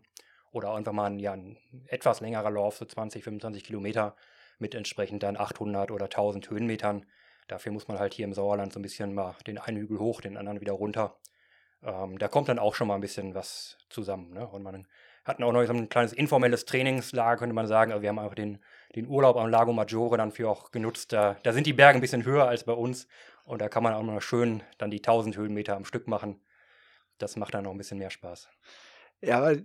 [0.51, 4.15] oder einfach mal ein, ja, ein etwas längerer Lauf, so 20, 25 Kilometer
[4.57, 7.05] mit entsprechend dann 800 oder 1000 Höhenmetern.
[7.47, 10.19] Dafür muss man halt hier im Sauerland so ein bisschen mal den einen Hügel hoch,
[10.19, 11.15] den anderen wieder runter.
[11.83, 14.33] Ähm, da kommt dann auch schon mal ein bisschen was zusammen.
[14.33, 14.47] Ne?
[14.47, 14.87] Und man
[15.25, 17.91] hatten auch noch so ein kleines informelles Trainingslager, könnte man sagen.
[17.91, 18.59] Also wir haben einfach den,
[18.95, 21.13] den Urlaub am Lago Maggiore dann für auch genutzt.
[21.13, 23.07] Da, da sind die Berge ein bisschen höher als bei uns.
[23.45, 26.41] Und da kann man auch mal schön dann die 1000 Höhenmeter am Stück machen.
[27.17, 28.49] Das macht dann noch ein bisschen mehr Spaß.
[29.21, 29.57] Ja, aber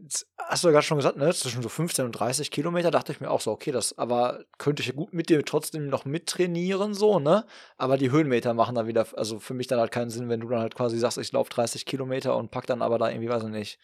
[0.49, 3.21] hast du ja gerade schon gesagt, ne, zwischen so 15 und 30 Kilometer dachte ich
[3.21, 6.95] mir auch so, okay, das aber könnte ich ja gut mit dir trotzdem noch mittrainieren,
[6.95, 7.45] so, ne?
[7.79, 10.49] Aber die Höhenmeter machen dann wieder, also für mich dann halt keinen Sinn, wenn du
[10.49, 13.45] dann halt quasi sagst, ich laufe 30 Kilometer und pack dann aber da irgendwie, weiß
[13.45, 13.79] ich nicht,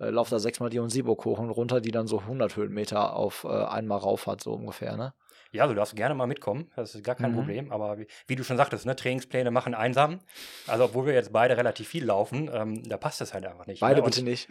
[0.00, 3.14] äh, lauf da sechsmal die und Sieburg hoch und runter, die dann so 100 Höhenmeter
[3.16, 5.14] auf äh, einmal rauf hat, so ungefähr, ne?
[5.52, 7.36] Ja, du darfst gerne mal mitkommen, das ist gar kein Mhm.
[7.36, 7.72] Problem.
[7.72, 10.20] Aber wie, wie du schon sagtest, ne, Trainingspläne machen einsam.
[10.66, 13.80] Also, obwohl wir jetzt beide relativ viel laufen, ähm, da passt es halt einfach nicht.
[13.80, 14.06] Beide ne?
[14.06, 14.48] bitte nicht.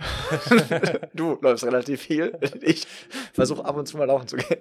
[1.13, 2.37] du läufst relativ viel.
[2.61, 2.85] Ich
[3.33, 4.59] versuche ab und zu mal laufen zu gehen.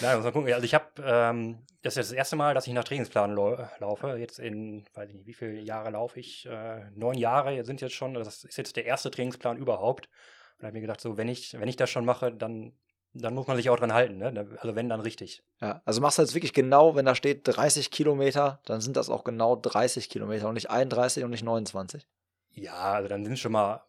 [0.00, 0.52] Nein, muss man gucken.
[0.52, 3.56] Also ich habe, ähm, das ist jetzt das erste Mal, dass ich nach Trainingsplan lau
[3.78, 4.16] laufe.
[4.18, 6.46] Jetzt in, weiß ich nicht, wie viele Jahre laufe ich?
[6.46, 8.14] Äh, neun Jahre sind jetzt schon.
[8.14, 10.06] Das ist jetzt der erste Trainingsplan überhaupt.
[10.06, 12.72] Und da habe ich mir gedacht, so, wenn ich, wenn ich das schon mache, dann,
[13.20, 14.18] dann muss man sich auch dran halten.
[14.18, 14.46] Ne?
[14.60, 15.42] Also wenn, dann richtig.
[15.60, 19.10] Ja, also machst du jetzt wirklich genau, wenn da steht 30 Kilometer, dann sind das
[19.10, 22.06] auch genau 30 Kilometer und nicht 31 und nicht 29.
[22.52, 23.84] Ja, also dann sind es schon mal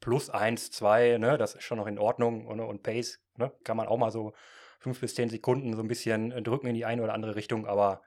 [0.00, 1.38] plus eins, zwei, ne?
[1.38, 2.46] Das ist schon noch in Ordnung.
[2.46, 3.52] Und, und Pace, ne?
[3.64, 4.32] Kann man auch mal so
[4.78, 7.66] fünf bis zehn Sekunden so ein bisschen äh, drücken in die eine oder andere Richtung.
[7.66, 8.02] Aber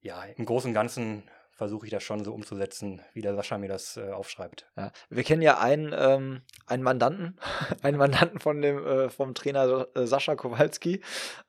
[0.00, 3.68] ja, im Großen und Ganzen versuche ich das schon so umzusetzen, wie der Sascha mir
[3.68, 4.66] das äh, aufschreibt.
[4.76, 4.90] Ja.
[5.10, 7.38] Wir kennen ja einen, ähm, einen Mandanten,
[7.82, 11.00] einen Mandanten von dem, äh, vom Trainer äh, Sascha Kowalski,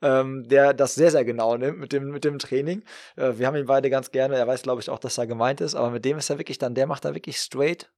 [0.02, 2.84] ähm, der das sehr, sehr genau nimmt mit dem, mit dem Training.
[3.16, 4.36] Äh, wir haben ihn beide ganz gerne.
[4.36, 6.58] Er weiß, glaube ich, auch, dass er gemeint ist, aber mit dem ist er wirklich
[6.58, 7.90] dann, der macht da wirklich straight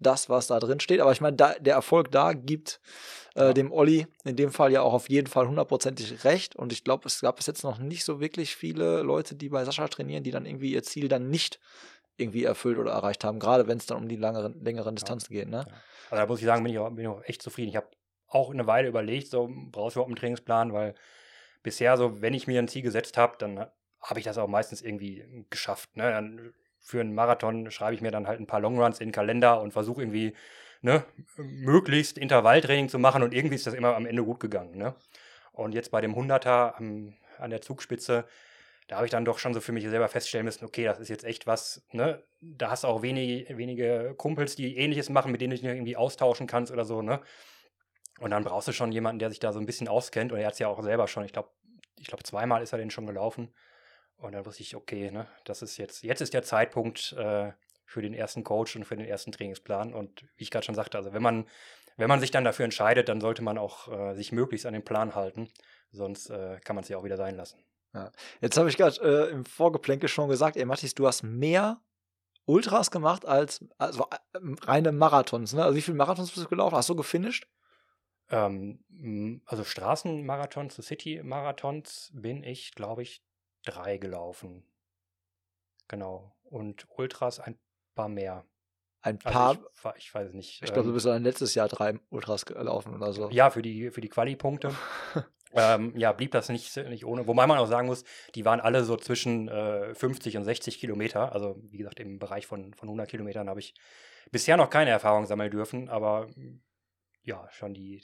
[0.00, 1.00] das, was da drin steht.
[1.00, 2.80] Aber ich meine, da, der Erfolg da gibt
[3.34, 3.52] äh, Ja.
[3.52, 6.56] dem Olli in dem Fall ja auch auf jeden Fall hundertprozentig recht.
[6.56, 9.64] Und ich glaube, es gab bis jetzt noch nicht so wirklich viele Leute, die bei
[9.64, 11.58] Sascha trainieren, die dann irgendwie ihr Ziel dann nicht
[12.16, 15.48] irgendwie erfüllt oder erreicht haben, gerade wenn es dann um die langeren, längeren Distanzen geht.
[15.48, 15.58] Ne?
[16.10, 17.68] Also da muss ich sagen, bin ich auch, bin ich auch echt zufrieden.
[17.68, 17.86] Ich habe
[18.26, 20.94] auch eine Weile überlegt, so brauchst du überhaupt einen Trainingsplan, weil
[21.62, 23.66] bisher so, wenn ich mir ein Ziel gesetzt habe, dann
[24.00, 25.96] habe ich das auch meistens irgendwie geschafft.
[25.96, 26.10] Ne?
[26.10, 29.60] Dann für einen Marathon schreibe ich mir dann halt ein paar Longruns in den Kalender
[29.60, 30.34] und versuche irgendwie
[30.82, 31.04] ne,
[31.36, 34.76] möglichst Intervalltraining zu machen und irgendwie ist das immer am Ende gut gegangen.
[34.76, 34.94] Ne?
[35.52, 38.24] Und jetzt bei dem 100er am, an der Zugspitze,
[38.86, 41.08] da habe ich dann doch schon so für mich selber feststellen müssen, okay, das ist
[41.08, 42.22] jetzt echt was, ne?
[42.40, 45.96] Da hast du auch wenige, wenige Kumpels, die ähnliches machen, mit denen du dich irgendwie
[45.96, 47.20] austauschen kannst oder so, ne?
[48.18, 50.32] Und dann brauchst du schon jemanden, der sich da so ein bisschen auskennt.
[50.32, 51.50] Und er hat es ja auch selber schon, ich glaube,
[51.96, 53.52] ich glaube, zweimal ist er den schon gelaufen.
[54.18, 57.52] Und dann wusste ich, okay, ne, das ist jetzt, jetzt ist der Zeitpunkt äh,
[57.84, 59.94] für den ersten Coach und für den ersten Trainingsplan.
[59.94, 61.46] Und wie ich gerade schon sagte, also wenn man,
[61.96, 64.84] wenn man sich dann dafür entscheidet, dann sollte man auch äh, sich möglichst an den
[64.84, 65.48] Plan halten.
[65.90, 67.58] Sonst äh, kann man es ja auch wieder sein lassen.
[68.40, 71.80] Jetzt habe ich gerade äh, im Vorgeplänkel schon gesagt, ey Mathis, du hast mehr
[72.44, 75.54] Ultras gemacht als also, äh, reine Marathons.
[75.54, 75.64] Ne?
[75.64, 76.76] Also wie viele Marathons bist du gelaufen?
[76.76, 77.48] Hast du gefinisht?
[78.30, 83.22] Ähm, also Straßenmarathons, City-Marathons bin ich, glaube ich,
[83.64, 84.64] drei gelaufen.
[85.88, 86.34] Genau.
[86.44, 87.58] Und Ultras ein
[87.94, 88.44] paar mehr.
[89.00, 89.52] Ein Also paar.
[89.54, 90.62] ich, wa- ich weiß nicht.
[90.62, 93.30] Ich, glaube, du ähm, bist dann letztes Jahr drei Ultras gelaufen oder so.
[93.30, 94.74] ja, für die, für die Quali-Punkte.
[95.52, 97.26] ähm, ja, blieb das nicht, nicht ohne.
[97.26, 101.32] Wobei man auch sagen muss, die waren alle so zwischen äh, 50 und 60 Kilometer.
[101.32, 103.74] Also, wie gesagt, im Bereich von, von 100 Kilometern habe ich
[104.30, 106.28] bisher noch keine Erfahrung sammeln dürfen, aber
[107.22, 108.02] ja, schon die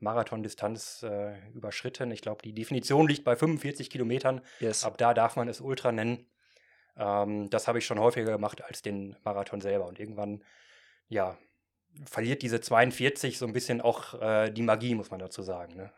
[0.00, 2.10] Marathondistanz äh, überschritten.
[2.10, 4.40] Ich glaube, die Definition liegt bei 45 Kilometern.
[4.60, 4.84] Yes.
[4.84, 6.26] Ab da darf man es Ultra nennen.
[6.96, 9.86] Ähm, das habe ich schon häufiger gemacht als den Marathon selber.
[9.86, 10.42] Und irgendwann,
[11.08, 11.36] ja,
[12.06, 15.76] verliert diese 42 so ein bisschen auch äh, die Magie, muss man dazu sagen.
[15.76, 15.92] Ne?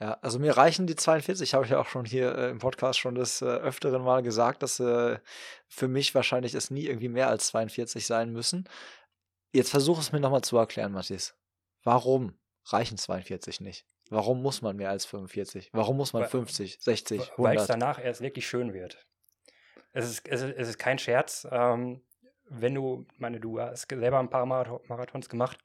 [0.00, 3.00] Ja, also mir reichen die 42, habe ich ja auch schon hier äh, im Podcast
[3.00, 5.18] schon des äh, öfteren Mal gesagt, dass äh,
[5.66, 8.68] für mich wahrscheinlich es nie irgendwie mehr als 42 sein müssen.
[9.52, 11.34] Jetzt versuche es mir nochmal zu erklären, Matthias.
[11.82, 12.34] Warum
[12.72, 13.86] reichen 42 nicht?
[14.10, 15.70] Warum muss man mehr als 45?
[15.72, 17.70] Warum muss man Weil- 50, 60, Weil es 100?
[17.70, 19.06] danach erst wirklich schön wird.
[19.92, 21.46] Es ist, es ist, es ist kein Scherz.
[21.50, 22.02] Ähm,
[22.50, 25.58] wenn du, meine, du hast selber ein paar Marathon- Marathons gemacht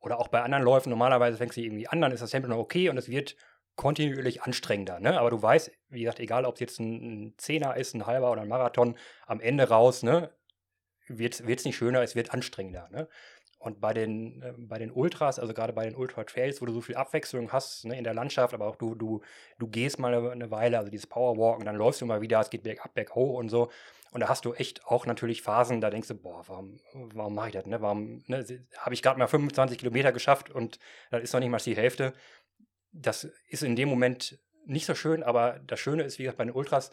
[0.00, 2.58] oder auch bei anderen Läufen, normalerweise fängst du irgendwie an, dann ist das Tempo noch
[2.58, 3.36] okay und es wird
[3.76, 4.98] kontinuierlich anstrengender.
[5.00, 5.18] Ne?
[5.18, 8.30] Aber du weißt, wie gesagt, egal ob es jetzt ein, ein Zehner ist, ein halber
[8.30, 10.32] oder ein Marathon, am Ende raus, ne,
[11.08, 12.88] wird es nicht schöner, es wird anstrengender.
[12.90, 13.08] Ne?
[13.62, 16.80] Und bei den, äh, bei den Ultras, also gerade bei den Ultra-Trails, wo du so
[16.80, 19.20] viel Abwechslung hast ne, in der Landschaft, aber auch du, du,
[19.58, 22.64] du gehst mal eine, Weile, also dieses Powerwalken, dann läufst du mal wieder, es geht
[22.64, 23.70] bergab, berghoch und so.
[24.10, 27.48] Und da hast du echt auch natürlich Phasen, da denkst du, boah, warum, warum mache
[27.48, 27.66] ich das?
[27.66, 27.80] Ne?
[27.80, 28.44] Warum ne,
[28.78, 30.80] habe ich gerade mal 25 Kilometer geschafft und
[31.12, 32.14] das ist noch nicht mal die Hälfte.
[32.90, 36.44] Das ist in dem Moment nicht so schön, aber das Schöne ist, wie gesagt, bei
[36.44, 36.90] den Ultras,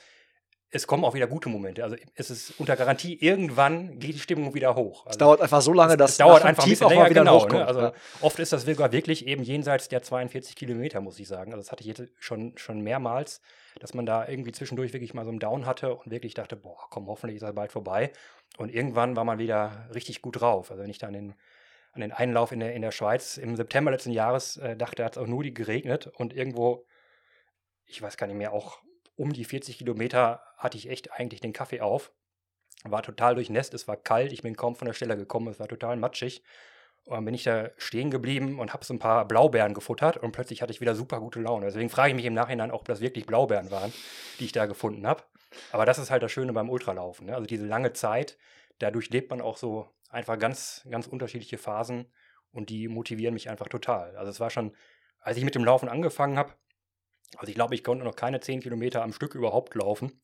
[0.72, 1.84] es kommen auch wieder gute Momente.
[1.84, 5.02] Also es ist unter Garantie, irgendwann geht die Stimmung wieder hoch.
[5.02, 6.86] Es Also, dauert einfach so lange, dass es dauert nach dem einfach ein Tief bisschen
[6.86, 7.36] auch länger, mal wieder genau.
[7.38, 7.54] hochkommt.
[7.54, 7.68] Ne?
[7.68, 7.94] Also ja.
[8.22, 11.54] oft ist das sogar wirklich eben jenseits der 42 Kilometer, muss ich sagen.
[11.54, 13.42] Also das hatte ich jetzt schon, schon mehrmals,
[13.80, 16.78] dass man da irgendwie zwischendurch wirklich mal so einen Down hatte und wirklich dachte, boah,
[16.92, 18.12] komm, hoffentlich ist er bald vorbei.
[18.58, 20.70] Und irgendwann war man wieder richtig gut drauf.
[20.70, 21.34] Also wenn ich da an den,
[21.94, 25.14] an den Einlauf in der, in der Schweiz im September letzten Jahres äh, dachte, hat
[25.14, 26.86] es auch nur die geregnet und irgendwo,
[27.86, 28.84] ich weiß gar nicht mehr, auch
[29.20, 32.12] um die 40 Kilometer hatte ich echt eigentlich den Kaffee auf.
[32.86, 35.68] War total durchnässt, es war kalt, ich bin kaum von der Stelle gekommen, es war
[35.68, 36.42] total matschig.
[37.04, 40.32] Und dann bin ich da stehen geblieben und habe so ein paar Blaubeeren gefuttert und
[40.32, 41.66] plötzlich hatte ich wieder super gute Laune.
[41.66, 43.92] Deswegen frage ich mich im Nachhinein auch, ob das wirklich Blaubeeren waren,
[44.40, 45.24] die ich da gefunden habe.
[45.74, 47.28] Aber das ist halt das Schöne beim Ultralaufen.
[47.28, 47.36] Ne?
[47.36, 48.38] Also diese lange Zeit,
[48.78, 52.06] da durchlebt man auch so einfach ganz, ganz unterschiedliche Phasen
[52.52, 54.16] und die motivieren mich einfach total.
[54.16, 54.74] Also es war schon,
[55.20, 56.54] als ich mit dem Laufen angefangen habe,
[57.38, 60.20] also ich glaube, ich konnte noch keine 10 Kilometer am Stück überhaupt laufen.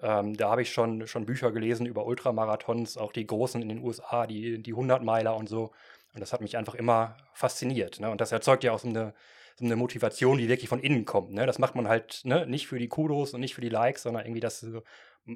[0.00, 3.82] Ähm, da habe ich schon, schon Bücher gelesen über Ultramarathons, auch die großen in den
[3.82, 5.72] USA, die, die 100-Meiler und so.
[6.14, 8.00] Und das hat mich einfach immer fasziniert.
[8.00, 8.10] Ne?
[8.10, 9.14] Und das erzeugt ja auch so eine,
[9.56, 11.32] so eine Motivation, die wirklich von innen kommt.
[11.32, 11.46] Ne?
[11.46, 12.46] Das macht man halt ne?
[12.46, 14.66] nicht für die Kudos und nicht für die Likes, sondern irgendwie das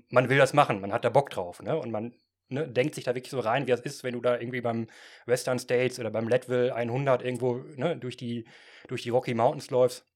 [0.08, 1.62] man will das machen, man hat da Bock drauf.
[1.62, 1.76] Ne?
[1.76, 2.14] Und man
[2.48, 4.86] ne, denkt sich da wirklich so rein, wie es ist, wenn du da irgendwie beim
[5.26, 8.46] Western States oder beim Leadville 100 irgendwo ne, durch, die,
[8.88, 10.06] durch die Rocky Mountains läufst.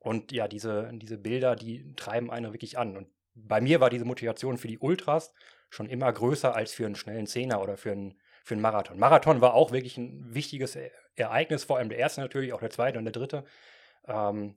[0.00, 2.96] Und ja, diese, diese Bilder, die treiben einen wirklich an.
[2.96, 5.32] Und bei mir war diese Motivation für die Ultras
[5.68, 8.98] schon immer größer als für einen schnellen Zehner oder für einen, für einen Marathon.
[8.98, 12.70] Marathon war auch wirklich ein wichtiges E- Ereignis, vor allem der erste natürlich, auch der
[12.70, 13.44] zweite und der dritte.
[14.06, 14.56] Ähm,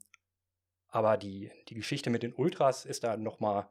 [0.87, 3.67] aber die, die Geschichte mit den Ultras ist da nochmal,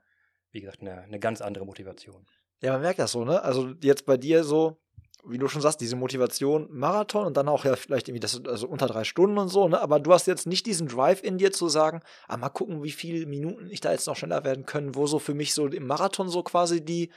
[0.51, 2.27] wie gesagt, eine, eine ganz andere Motivation.
[2.61, 3.43] Ja, man merkt das so, ne?
[3.43, 4.81] Also jetzt bei dir so,
[5.25, 8.67] wie du schon sagst, diese Motivation Marathon und dann auch ja vielleicht irgendwie das also
[8.67, 9.81] unter drei Stunden und so, ne?
[9.81, 12.91] Aber du hast jetzt nicht diesen Drive in dir zu sagen, ah, mal gucken, wie
[12.91, 15.87] viele Minuten ich da jetzt noch schneller werden können, wo so für mich so im
[15.87, 17.11] Marathon so quasi die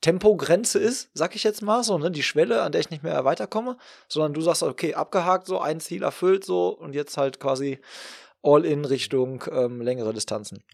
[0.00, 2.10] Tempogrenze ist, sag ich jetzt mal so, ne?
[2.10, 3.76] Die Schwelle, an der ich nicht mehr weiterkomme,
[4.08, 7.78] sondern du sagst, okay, abgehakt, so ein Ziel erfüllt, so und jetzt halt quasi
[8.42, 10.64] all in Richtung ähm, längere Distanzen.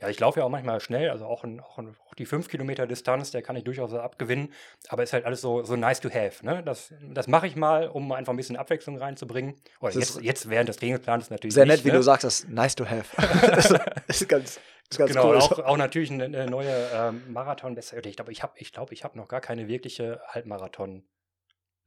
[0.00, 2.48] Ja, ich laufe ja auch manchmal schnell, also auch, in, auch, in, auch die 5
[2.48, 4.52] Kilometer Distanz, der kann ich durchaus abgewinnen,
[4.88, 6.44] aber ist halt alles so, so nice to have.
[6.46, 6.62] Ne?
[6.64, 9.54] Das, das mache ich mal, um einfach ein bisschen Abwechslung reinzubringen.
[9.80, 11.96] Oder ist- jetzt, jetzt während des Trainingsplans natürlich Sehr nicht, nett, wie ne?
[11.96, 13.04] du sagst, das nice to have.
[14.06, 15.36] das ist ganz, das ist ganz Genau, cool.
[15.38, 18.06] auch, auch natürlich eine, eine neue ähm, Marathon-Bestzeit.
[18.06, 20.20] Ich glaube, ich habe ich glaub, ich hab noch gar keine wirkliche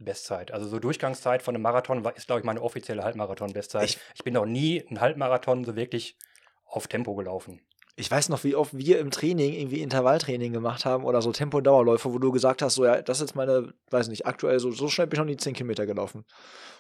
[0.06, 0.52] Halbmarathon-Bestzeit.
[0.52, 3.84] Also so Durchgangszeit von einem Marathon war, ist, glaube ich, meine offizielle Halbmarathon-Bestzeit.
[3.90, 6.18] Ich- Ich, bin noch nie einen Halbmarathon so wirklich
[6.66, 7.62] auf Tempo gelaufen.
[7.98, 12.12] Ich weiß noch, wie oft wir im Training irgendwie Intervalltraining gemacht haben oder so Tempo-Dauerläufe,
[12.14, 14.88] wo du gesagt hast, so ja, das ist jetzt meine, weiß nicht, aktuell so, so
[14.88, 16.26] schnell bin ich noch nie 10 Kilometer gelaufen.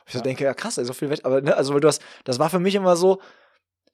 [0.08, 0.24] Ich so Ja.
[0.24, 2.50] denke, ja krass, ey, so viel Wett, aber ne, also weil du hast, das war
[2.50, 3.22] für mich immer so,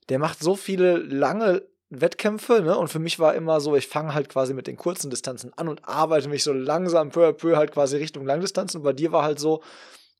[0.08, 2.76] der macht so viele lange Wettkämpfe, ne?
[2.76, 5.68] Und für mich war immer so, ich fange halt quasi mit den kurzen Distanzen an
[5.68, 8.80] und arbeite mich so langsam peu à peu halt quasi Richtung Langdistanzen.
[8.80, 9.62] Und bei dir war halt so,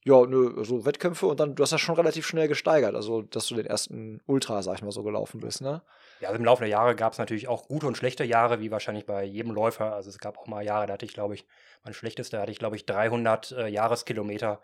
[0.05, 3.47] ja, nö, so Wettkämpfe und dann, du hast das schon relativ schnell gesteigert, also dass
[3.47, 5.83] du den ersten Ultra, sag ich mal, so gelaufen bist, ne?
[6.21, 8.71] Ja, also im Laufe der Jahre gab es natürlich auch gute und schlechte Jahre, wie
[8.71, 9.95] wahrscheinlich bei jedem Läufer.
[9.95, 11.47] Also es gab auch mal Jahre, da hatte ich, glaube ich,
[11.85, 14.61] mein schlechtester hatte ich, glaube ich, 300 äh, Jahreskilometer,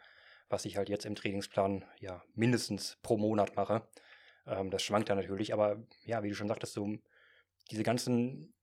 [0.48, 3.82] was ich halt jetzt im Trainingsplan ja mindestens pro Monat mache.
[4.46, 6.88] Ähm, das schwankt dann natürlich, aber ja, wie du schon sagtest, so
[7.70, 8.54] diese ganzen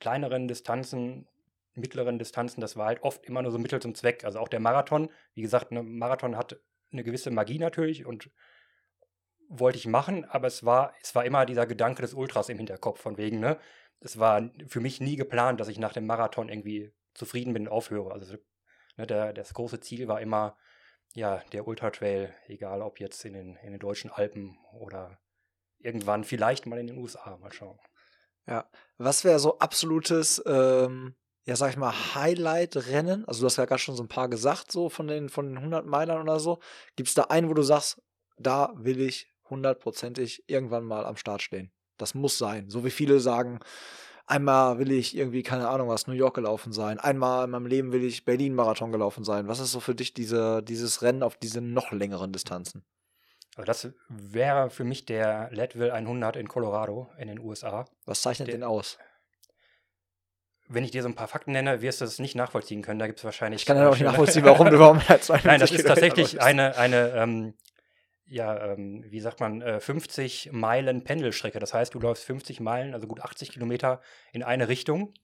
[0.00, 1.28] kleineren Distanzen,
[1.74, 4.24] mittleren Distanzen, das war halt oft immer nur so Mittel zum Zweck.
[4.24, 6.58] Also auch der Marathon, wie gesagt, ein Marathon hat
[6.92, 8.30] eine gewisse Magie natürlich und
[9.48, 13.00] wollte ich machen, aber es war, es war immer dieser Gedanke des Ultras im Hinterkopf,
[13.00, 13.58] von wegen, ne?
[14.00, 17.72] Es war für mich nie geplant, dass ich nach dem Marathon irgendwie zufrieden bin und
[17.72, 18.12] aufhöre.
[18.12, 18.36] Also
[18.96, 20.56] ne, der, das große Ziel war immer,
[21.16, 25.18] ja, der Ultra Trail, egal ob jetzt in den, in den deutschen Alpen oder
[25.78, 27.78] irgendwann vielleicht mal in den USA, mal schauen.
[28.46, 33.24] Ja, was wäre so absolutes, ähm, ja, sag ich mal, Highlight-Rennen?
[33.26, 35.56] Also, du hast ja gerade schon so ein paar gesagt, so von den, von den
[35.56, 36.60] 100 Meilern oder so.
[36.96, 38.02] Gibt es da einen, wo du sagst,
[38.36, 41.72] da will ich hundertprozentig irgendwann mal am Start stehen?
[41.96, 42.68] Das muss sein.
[42.68, 43.60] So wie viele sagen,
[44.26, 46.98] einmal will ich irgendwie, keine Ahnung was, New York gelaufen sein.
[46.98, 49.48] Einmal in meinem Leben will ich Berlin-Marathon gelaufen sein.
[49.48, 52.84] Was ist so für dich diese, dieses Rennen auf diese noch längeren Distanzen?
[53.56, 57.86] Also das wäre für mich der Leadville 100 in Colorado in den USA.
[58.04, 58.98] Was zeichnet Der- den aus?
[60.68, 62.98] Wenn ich dir so ein paar Fakten nenne, wirst du es nicht nachvollziehen können.
[62.98, 63.62] Da gibt es wahrscheinlich.
[63.62, 65.86] Ich kann ja auch nicht nachvollziehen, warum du überhaupt mehr als 52 Nein, das ist
[65.86, 67.54] tatsächlich eine, eine ähm,
[68.28, 71.58] ja, ähm, wie sagt man, äh, 50 Meilen Pendelstrecke.
[71.58, 74.00] Das heißt, du läufst 50 Meilen, also gut 80 Kilometer
[74.32, 75.14] in eine Richtung,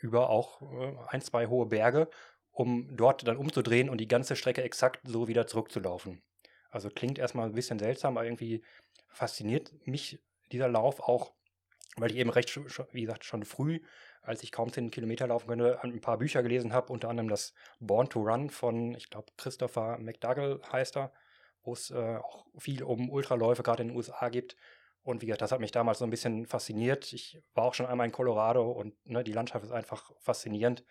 [0.00, 2.08] über auch äh, ein, zwei hohe Berge,
[2.50, 6.22] um dort dann umzudrehen und die ganze Strecke exakt so wieder zurückzulaufen.
[6.70, 8.62] Also klingt erstmal ein bisschen seltsam, aber irgendwie
[9.08, 10.20] fasziniert mich
[10.52, 11.32] dieser Lauf auch,
[11.96, 12.56] weil ich eben recht,
[12.92, 13.80] wie gesagt, schon früh,
[14.22, 17.52] als ich kaum 10 Kilometer laufen könnte, ein paar Bücher gelesen habe, unter anderem das
[17.80, 21.12] Born to Run von, ich glaube, Christopher McDougall heißt er,
[21.64, 24.56] wo es äh, auch viel um Ultraläufe gerade in den USA gibt.
[25.02, 27.12] Und wie gesagt, das hat mich damals so ein bisschen fasziniert.
[27.12, 30.84] Ich war auch schon einmal in Colorado und ne, die Landschaft ist einfach faszinierend.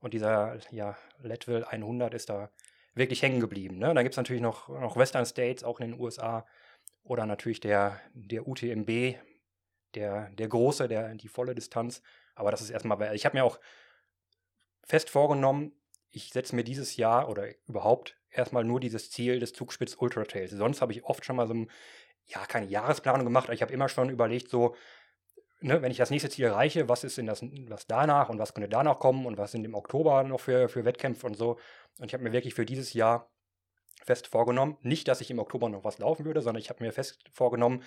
[0.00, 2.50] Und dieser ja, Leadville 100 ist da
[2.94, 3.78] wirklich hängen geblieben.
[3.78, 3.94] Ne?
[3.94, 6.46] Dann gibt es natürlich noch, noch Western States, auch in den USA.
[7.04, 9.16] Oder natürlich der, der UTMB,
[9.94, 12.02] der, der große, der, die volle Distanz.
[12.34, 13.60] Aber das ist erstmal, ich habe mir auch
[14.82, 15.72] fest vorgenommen,
[16.10, 20.52] ich setze mir dieses Jahr oder überhaupt erstmal nur dieses Ziel des Zugspitz Ultra Trails.
[20.52, 21.70] Sonst habe ich oft schon mal so ein,
[22.26, 24.74] ja, keine Jahresplanung gemacht, aber ich habe immer schon überlegt, so,
[25.60, 28.54] ne, wenn ich das nächste Ziel erreiche, was ist denn das, was danach und was
[28.54, 31.58] könnte danach kommen und was sind im Oktober noch für, für Wettkämpfe und so.
[31.98, 33.30] Und ich habe mir wirklich für dieses Jahr
[34.04, 36.92] fest vorgenommen, nicht, dass ich im Oktober noch was laufen würde, sondern ich habe mir
[36.92, 37.82] fest vorgenommen,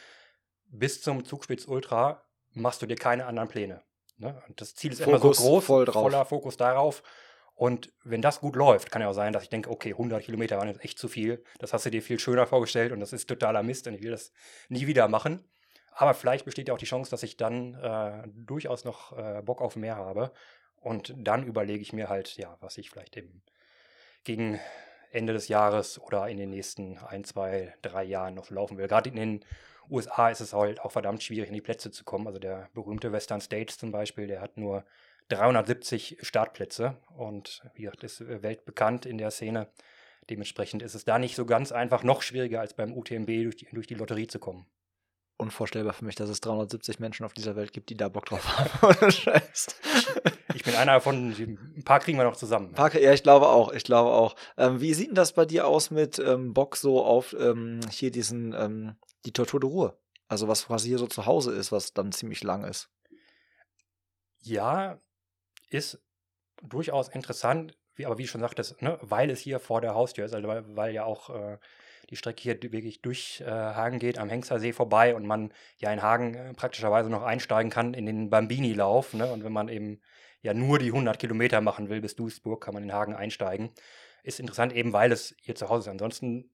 [0.66, 3.84] bis zum Zugspitz Ultra machst du dir keine anderen Pläne.
[4.18, 4.42] Ne?
[4.48, 6.04] Und das Ziel ist immer so Fokus groß, voll drauf.
[6.04, 7.04] voller Fokus darauf.
[7.56, 10.58] Und wenn das gut läuft, kann ja auch sein, dass ich denke, okay, 100 Kilometer
[10.58, 11.44] waren jetzt echt zu viel.
[11.60, 14.12] Das hast du dir viel schöner vorgestellt und das ist totaler Mist und ich will
[14.12, 14.32] das
[14.70, 15.44] nie wieder machen.
[15.92, 19.62] Aber vielleicht besteht ja auch die Chance, dass ich dann äh, durchaus noch äh, Bock
[19.62, 20.32] auf mehr habe.
[20.78, 23.44] Und dann überlege ich mir halt, ja, was ich vielleicht eben
[24.24, 24.60] gegen
[25.12, 28.88] Ende des Jahres oder in den nächsten ein, zwei, drei Jahren noch laufen will.
[28.88, 29.46] Gerade in den
[29.90, 32.26] USA ist es halt auch verdammt schwierig, in die Plätze zu kommen.
[32.26, 34.84] Also der berühmte Western States zum Beispiel, der hat nur
[35.30, 39.70] 370 Startplätze und wie gesagt, ist äh, weltbekannt in der Szene.
[40.30, 43.68] Dementsprechend ist es da nicht so ganz einfach, noch schwieriger als beim UTMB durch die,
[43.72, 44.66] durch die Lotterie zu kommen.
[45.38, 48.48] Unvorstellbar für mich, dass es 370 Menschen auf dieser Welt gibt, die da Bock drauf
[48.58, 48.98] haben.
[50.56, 52.76] Ich bin einer davon, ein paar kriegen wir noch zusammen.
[52.78, 54.36] Ja, ich glaube auch, ich glaube auch.
[54.56, 58.12] Ähm, wie sieht denn das bei dir aus mit ähm, Bock so auf ähm, hier
[58.12, 59.98] diesen, ähm, die Tortur de Ruhe?
[60.28, 62.90] Also was quasi hier so zu Hause ist, was dann ziemlich lang ist.
[64.42, 65.00] Ja,
[65.74, 66.04] ist
[66.62, 70.26] durchaus interessant, wie, aber wie ich schon sagtest, ne, weil es hier vor der Haustür
[70.26, 71.58] ist, also weil, weil ja auch äh,
[72.10, 76.02] die Strecke hier wirklich durch äh, Hagen geht, am Hengstersee vorbei und man ja in
[76.02, 79.14] Hagen äh, praktischerweise noch einsteigen kann in den Bambini-Lauf.
[79.14, 80.02] Ne, und wenn man eben
[80.42, 83.72] ja nur die 100 Kilometer machen will bis Duisburg, kann man in Hagen einsteigen.
[84.24, 85.92] Ist interessant eben, weil es hier zu Hause ist.
[85.92, 86.50] Ansonsten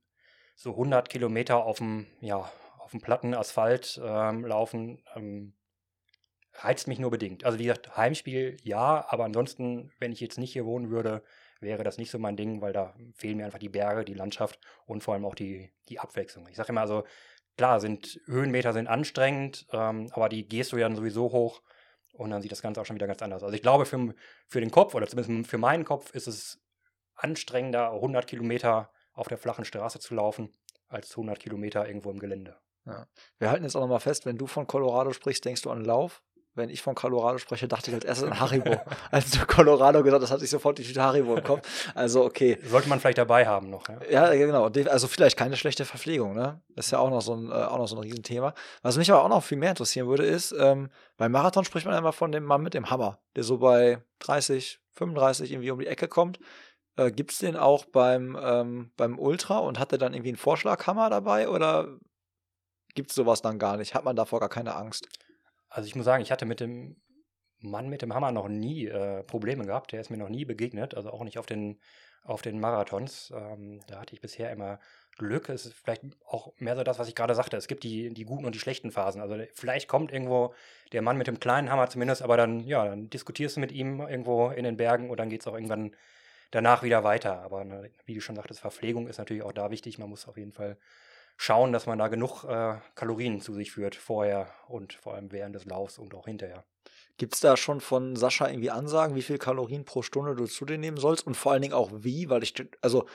[0.56, 5.54] so 100 Kilometer auf dem, ja, auf dem platten Asphalt ähm, laufen, ähm,
[6.64, 7.44] reizt mich nur bedingt.
[7.44, 11.24] Also wie gesagt, Heimspiel ja, aber ansonsten, wenn ich jetzt nicht hier wohnen würde,
[11.62, 14.60] wäre das nicht so mein Ding, weil da fehlen mir einfach die Berge, die Landschaft
[14.86, 16.48] und vor allem auch die, die Abwechslung.
[16.48, 17.04] Ich sage immer also,
[17.58, 21.62] klar, sind Höhenmeter sind anstrengend, ähm, aber die gehst du ja dann sowieso hoch
[22.14, 23.44] und dann sieht das Ganze auch schon wieder ganz anders.
[23.44, 24.14] Also ich glaube, für,
[24.48, 26.62] für den Kopf oder zumindest für meinen Kopf ist es
[27.16, 30.54] anstrengender, 100 Kilometer auf der flachen Straße zu laufen,
[30.88, 32.58] als 100 Kilometer irgendwo im Gelände.
[33.38, 36.24] Wir halten jetzt auch nochmal fest, wenn du von Colorado sprichst, denkst du an Lauf.
[36.56, 38.82] Wenn ich von Colorado spreche, dachte ich als erstes an Haribo.
[39.12, 41.68] Als du Colorado gesagt hast, hatte ich sofort die Tüte Haribo im Kopf.
[41.96, 42.58] Also okay.
[42.66, 43.88] Sollte man vielleicht dabei haben noch.
[43.88, 44.30] Ja?
[44.30, 44.66] Ja, genau.
[44.66, 46.62] Also vielleicht keine schlechte Verpflegung, ne?
[46.76, 48.54] Ist ja auch noch so ein, äh, auch noch so ein Riesenthema.
[48.82, 51.98] Was mich aber auch noch viel mehr interessieren würde, ist, ähm, beim Marathon spricht man
[51.98, 55.88] immer von dem Mann mit dem Hammer, der so bei 30, 35 irgendwie um die
[55.88, 56.40] Ecke kommt.
[56.98, 60.38] Äh, Gibt es den auch beim, ähm, beim Ultra und hat er dann irgendwie einen
[60.38, 61.88] Vorschlaghammer dabei oder
[62.96, 63.96] gibt es sowas dann gar nicht?
[63.96, 65.08] Hat man davor gar keine Angst?
[65.70, 66.98] Also ich muss sagen, ich hatte mit dem
[67.62, 69.92] Mann mit dem Hammer noch nie äh, Probleme gehabt.
[69.92, 71.80] Der ist mir noch nie begegnet, also auch nicht auf den,
[72.24, 73.34] auf den Marathons.
[73.36, 74.80] Ähm, da hatte ich bisher immer
[75.18, 75.50] Glück.
[75.50, 77.58] Es ist vielleicht auch mehr so das, was ich gerade sagte.
[77.58, 79.22] Es gibt die, die guten und die schlechten Phasen.
[79.22, 80.54] Also vielleicht kommt irgendwo
[80.94, 84.00] der Mann mit dem kleinen Hammer zumindest, aber dann, ja, dann diskutierst du mit ihm
[84.00, 85.96] irgendwo in den Bergen und dann geht es auch irgendwann
[86.52, 87.42] danach wieder weiter.
[87.42, 90.00] Aber ne, wie du schon sagtest, Verpflegung ist natürlich auch da wichtig.
[90.00, 90.78] Man muss auf jeden Fall
[91.42, 95.56] schauen, dass man da genug äh, Kalorien zu sich führt, vorher und vor allem während
[95.56, 96.66] des Laufs und auch hinterher.
[97.18, 100.66] Gibt es da schon von Sascha irgendwie Ansagen, wie viel Kalorien pro Stunde du zu
[100.66, 102.30] dir nehmen sollst und vor allen Dingen auch wie?
[102.30, 103.06] Weil ich, also,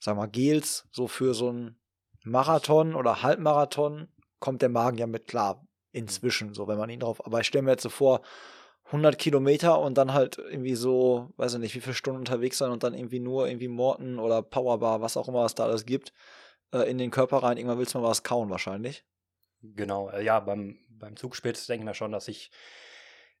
[0.00, 1.78] sag mal, Gels, so für so ein
[2.24, 4.08] Marathon oder Halbmarathon
[4.40, 5.64] kommt der Magen ja mit klar.
[5.92, 7.24] Inzwischen, so wenn man ihn drauf.
[7.24, 8.22] Aber ich stelle mir jetzt so vor,
[8.86, 12.70] 100 Kilometer und dann halt irgendwie so, weiß ich nicht, wie viele Stunden unterwegs sein
[12.72, 16.12] und dann irgendwie nur irgendwie Morten oder Powerbar, was auch immer es da alles gibt,
[16.72, 17.56] äh, in den Körper rein.
[17.56, 19.04] Irgendwann willst du mal was kauen wahrscheinlich.
[19.62, 22.50] Genau, äh, ja, beim, beim Zugspitz denken wir schon, dass ich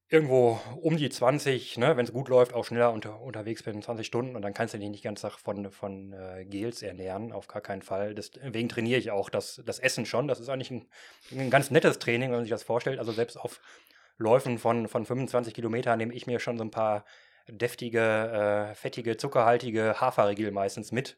[0.08, 4.06] irgendwo um die 20, ne, wenn es gut läuft, auch schneller unter, unterwegs bin, 20
[4.06, 7.60] Stunden und dann kannst du dich nicht ganz von, von äh, Gels ernähren, auf gar
[7.60, 8.14] keinen Fall.
[8.14, 10.28] Deswegen trainiere ich auch das, das Essen schon.
[10.28, 10.86] Das ist eigentlich ein,
[11.32, 13.00] ein ganz nettes Training, wenn man sich das vorstellt.
[13.00, 13.60] Also selbst auf
[14.16, 17.04] Läufen von, von 25 Kilometern nehme ich mir schon so ein paar
[17.48, 21.16] deftige, äh, fettige, zuckerhaltige Haferriegel meistens mit.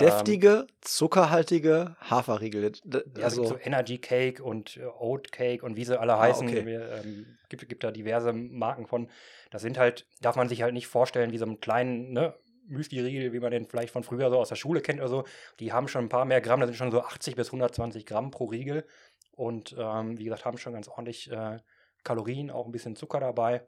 [0.00, 2.72] Deftige, zuckerhaltige Haferriegel.
[2.84, 6.48] D- Ja, Also, so Energy Cake und äh, Oat Cake und wie sie alle heißen.
[6.48, 6.66] okay.
[6.66, 9.08] Wir, ähm, gibt, gibt da diverse Marken von.
[9.50, 12.34] Das sind halt, darf man sich halt nicht vorstellen wie so einen kleinen ne,
[12.68, 15.24] Müsli-Riegel, wie man den vielleicht von früher so aus der Schule kennt oder so.
[15.60, 18.30] Die haben schon ein paar mehr Gramm, da sind schon so 80 bis 120 Gramm
[18.30, 18.86] pro Riegel.
[19.32, 21.58] Und ähm, wie gesagt, haben schon ganz ordentlich äh,
[22.04, 23.66] Kalorien, auch ein bisschen Zucker dabei.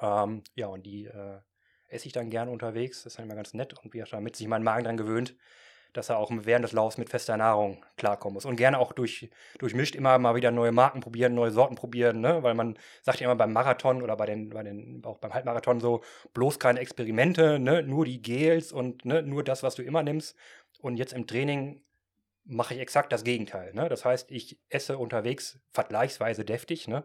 [0.00, 1.38] Ähm, ja, und die äh,
[1.88, 3.02] esse ich dann gerne unterwegs.
[3.02, 3.74] Das ist dann immer ganz nett.
[3.74, 5.36] Und wie gesagt, damit sich mein Magen dran gewöhnt,
[5.96, 8.44] dass er auch während des Laufs mit fester Nahrung klarkommen muss.
[8.44, 12.42] Und gerne auch durch, durchmischt immer mal wieder neue Marken probieren, neue Sorten probieren, ne?
[12.42, 15.80] weil man sagt ja immer beim Marathon oder bei den, bei den, auch beim Halbmarathon
[15.80, 16.02] so,
[16.34, 17.82] bloß keine Experimente, ne?
[17.82, 19.22] nur die Gels und ne?
[19.22, 20.36] nur das, was du immer nimmst.
[20.80, 21.82] Und jetzt im Training
[22.44, 23.72] mache ich exakt das Gegenteil.
[23.72, 23.88] Ne?
[23.88, 27.04] Das heißt, ich esse unterwegs vergleichsweise deftig, ne?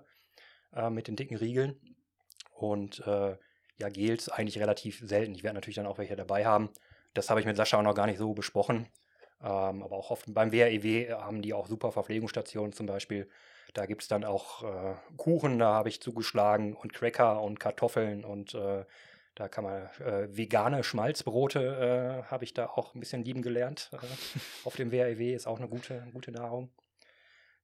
[0.73, 1.79] äh, mit den dicken Riegeln.
[2.51, 3.37] Und äh,
[3.81, 5.35] ja, Gels eigentlich relativ selten.
[5.35, 6.69] Ich werde natürlich dann auch welche dabei haben.
[7.13, 8.87] Das habe ich mit Sascha auch noch gar nicht so besprochen.
[9.41, 13.27] Ähm, aber auch oft beim WREW haben die auch super Verpflegungsstationen zum Beispiel.
[13.73, 18.23] Da gibt es dann auch äh, Kuchen, da habe ich zugeschlagen und Cracker und Kartoffeln
[18.23, 18.85] und äh,
[19.35, 23.89] da kann man äh, vegane Schmalzbrote äh, habe ich da auch ein bisschen lieben gelernt.
[23.93, 23.97] Äh,
[24.65, 26.69] auf dem WREW ist auch eine gute, gute Nahrung.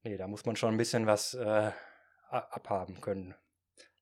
[0.03, 1.72] Nee, da muss man schon ein bisschen was äh,
[2.30, 3.36] abhaben können.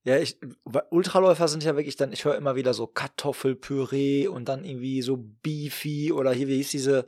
[0.05, 4.47] Ja, ich, weil Ultraläufer sind ja wirklich dann, ich höre immer wieder so Kartoffelpüree und
[4.47, 7.05] dann irgendwie so Beefy oder hier, wie hieß diese,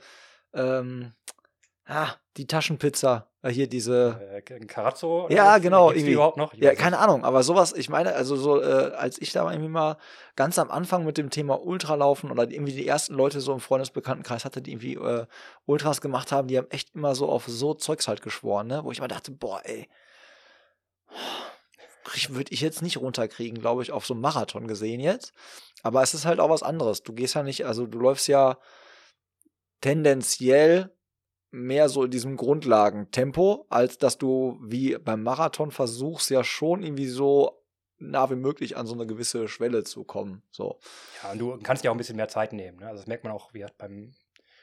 [0.53, 1.13] ähm,
[1.85, 4.19] ah, die Taschenpizza, äh, hier diese,
[5.29, 6.13] Äh, Ja, genau, Gibt's die irgendwie.
[6.15, 6.53] überhaupt noch?
[6.53, 9.69] Ich Ja, keine Ahnung, aber sowas, ich meine, also so, äh, als ich da irgendwie
[9.69, 9.97] mal
[10.35, 14.43] ganz am Anfang mit dem Thema Ultralaufen oder irgendwie die ersten Leute so im Freundesbekanntenkreis
[14.43, 15.27] hatte, die irgendwie äh,
[15.67, 18.83] Ultras gemacht haben, die haben echt immer so auf so Zeugs halt geschworen, ne?
[18.83, 19.87] Wo ich immer dachte, boah, ey,
[22.29, 25.33] würde ich jetzt nicht runterkriegen, glaube ich, auf so einem Marathon gesehen jetzt.
[25.83, 27.03] Aber es ist halt auch was anderes.
[27.03, 28.57] Du gehst ja nicht, also du läufst ja
[29.81, 30.91] tendenziell
[31.51, 37.07] mehr so in diesem Grundlagentempo, als dass du wie beim Marathon versuchst, ja schon irgendwie
[37.07, 37.63] so
[37.99, 40.43] nah wie möglich an so eine gewisse Schwelle zu kommen.
[40.51, 40.79] So.
[41.23, 42.79] Ja, und du kannst ja auch ein bisschen mehr Zeit nehmen.
[42.79, 42.87] Ne?
[42.87, 44.13] Also das merkt man auch wie beim,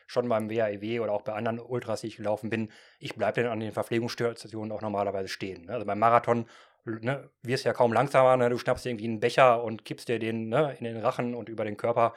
[0.06, 2.70] schon beim WAEW oder auch bei anderen Ultras, die ich gelaufen bin.
[3.00, 5.64] Ich bleibe dann an den Verpflegungsstationen auch normalerweise stehen.
[5.64, 5.72] Ne?
[5.72, 6.46] Also beim Marathon
[6.84, 8.36] ne, wirst ja kaum langsamer.
[8.36, 8.50] Ne?
[8.50, 11.48] Du schnappst dir irgendwie einen Becher und kippst dir den ne, in den Rachen und
[11.48, 12.14] über den Körper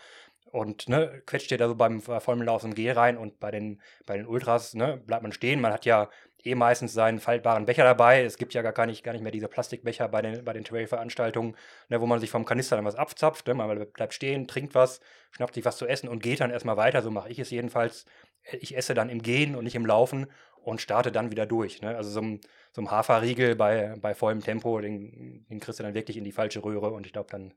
[0.52, 3.82] und ne, quetscht dir da so beim vollen Lauf ein Gel rein und bei den,
[4.06, 5.62] bei den Ultras ne, bleibt man stehen.
[5.62, 6.10] Man hat ja
[6.44, 8.24] eh meistens seinen faltbaren Becher dabei.
[8.24, 11.56] Es gibt ja gar nicht, gar nicht mehr diese Plastikbecher bei den, bei den Trail-Veranstaltungen,
[11.90, 13.48] ne, wo man sich vom Kanister dann was abzapft.
[13.48, 13.54] Ne?
[13.54, 15.02] Man bleibt stehen, trinkt was,
[15.32, 17.02] schnappt sich was zu essen und geht dann erstmal weiter.
[17.02, 18.06] So mache ich es jedenfalls.
[18.60, 20.28] Ich esse dann im Gehen und nicht im Laufen
[20.68, 21.82] und starte dann wieder durch.
[21.82, 21.96] Ne?
[21.96, 22.42] Also so ein,
[22.74, 26.34] so ein Haferriegel bei, bei vollem Tempo, den, den kriegst du dann wirklich in die
[26.34, 27.54] falsche Röhre und ich glaube, dann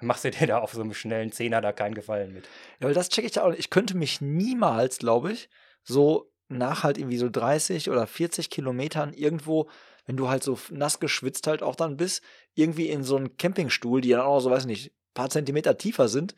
[0.00, 2.44] machst du dir da auf so einem schnellen Zehner da keinen Gefallen mit.
[2.78, 3.52] Ja, weil das checke ich ja auch.
[3.52, 5.50] Ich könnte mich niemals, glaube ich,
[5.82, 9.68] so nach halt irgendwie so 30 oder 40 Kilometern irgendwo,
[10.06, 12.22] wenn du halt so nass geschwitzt halt auch dann bist,
[12.54, 16.36] irgendwie in so einen Campingstuhl, die dann auch so, weiß nicht, paar Zentimeter tiefer sind,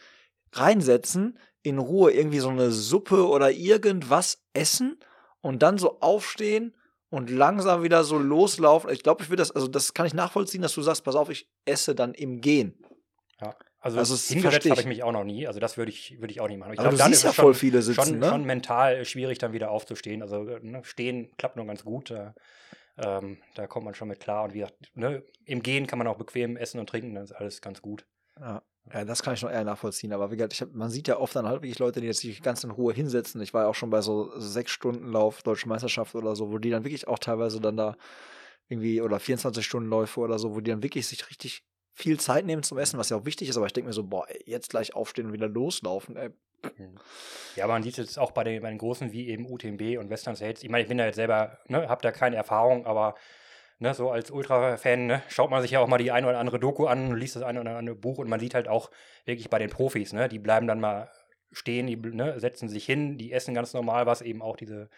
[0.53, 4.99] reinsetzen, in Ruhe irgendwie so eine Suppe oder irgendwas essen
[5.47, 6.75] und dann so aufstehen
[7.09, 8.91] und langsam wieder so loslaufen.
[8.91, 11.31] Ich glaube, ich will das, also das kann ich nachvollziehen, dass du sagst, pass auf,
[11.31, 12.75] ich esse dann im Gehen.
[13.41, 13.55] Ja.
[13.79, 14.81] Also, Also, hingesetzt habe ich.
[14.81, 15.47] ich mich auch noch nie.
[15.47, 16.73] Also das würde ich, würde ich auch nicht machen.
[16.73, 18.29] Ich Aber glaub, du dann siehst ist ja es voll schon, viele sitzen, schon, ne?
[18.29, 20.21] schon mental schwierig, dann wieder aufzustehen.
[20.21, 22.11] Also ne, stehen klappt nur ganz gut.
[22.11, 22.33] Äh,
[22.99, 24.43] ähm, da kommt man schon mit klar.
[24.43, 27.31] Und wie gesagt, ne, im Gehen kann man auch bequem essen und trinken, dann ist
[27.31, 28.05] alles ganz gut.
[28.41, 28.63] Ja.
[28.93, 30.13] Ja, das kann ich noch eher nachvollziehen.
[30.13, 32.21] Aber wie gesagt, ich hab, man sieht ja oft dann halt wirklich Leute, die jetzt
[32.21, 33.41] sich ganz in Ruhe hinsetzen.
[33.41, 36.59] Ich war ja auch schon bei so sechs Stunden Lauf, Deutsche Meisterschaft oder so, wo
[36.59, 37.97] die dann wirklich auch teilweise dann da
[38.69, 42.45] irgendwie oder 24 Stunden Läufe oder so, wo die dann wirklich sich richtig viel Zeit
[42.45, 43.57] nehmen zum Essen, was ja auch wichtig ist.
[43.57, 46.17] Aber ich denke mir so, boah, jetzt gleich aufstehen und wieder loslaufen.
[46.17, 46.31] Ey.
[47.57, 50.11] Ja, aber man sieht es auch bei den, bei den großen wie eben UTMB und
[50.11, 50.63] Western States.
[50.63, 53.15] Ich meine, ich bin da jetzt selber, ne, habe da keine Erfahrung, aber
[53.79, 56.59] ne, so als Ultra-Fan ne, schaut man sich ja auch mal die eine oder andere
[56.59, 58.91] Doku an, liest das eine oder andere Buch und man sieht halt auch
[59.25, 61.11] wirklich bei den Profis, ne, die bleiben dann mal
[61.53, 64.89] stehen, die ne, setzen sich hin, die essen ganz normal was, eben auch diese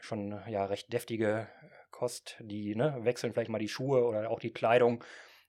[0.00, 1.48] schon ja recht deftige
[1.90, 5.02] Kost, die ne, wechseln vielleicht mal die Schuhe oder auch die Kleidung.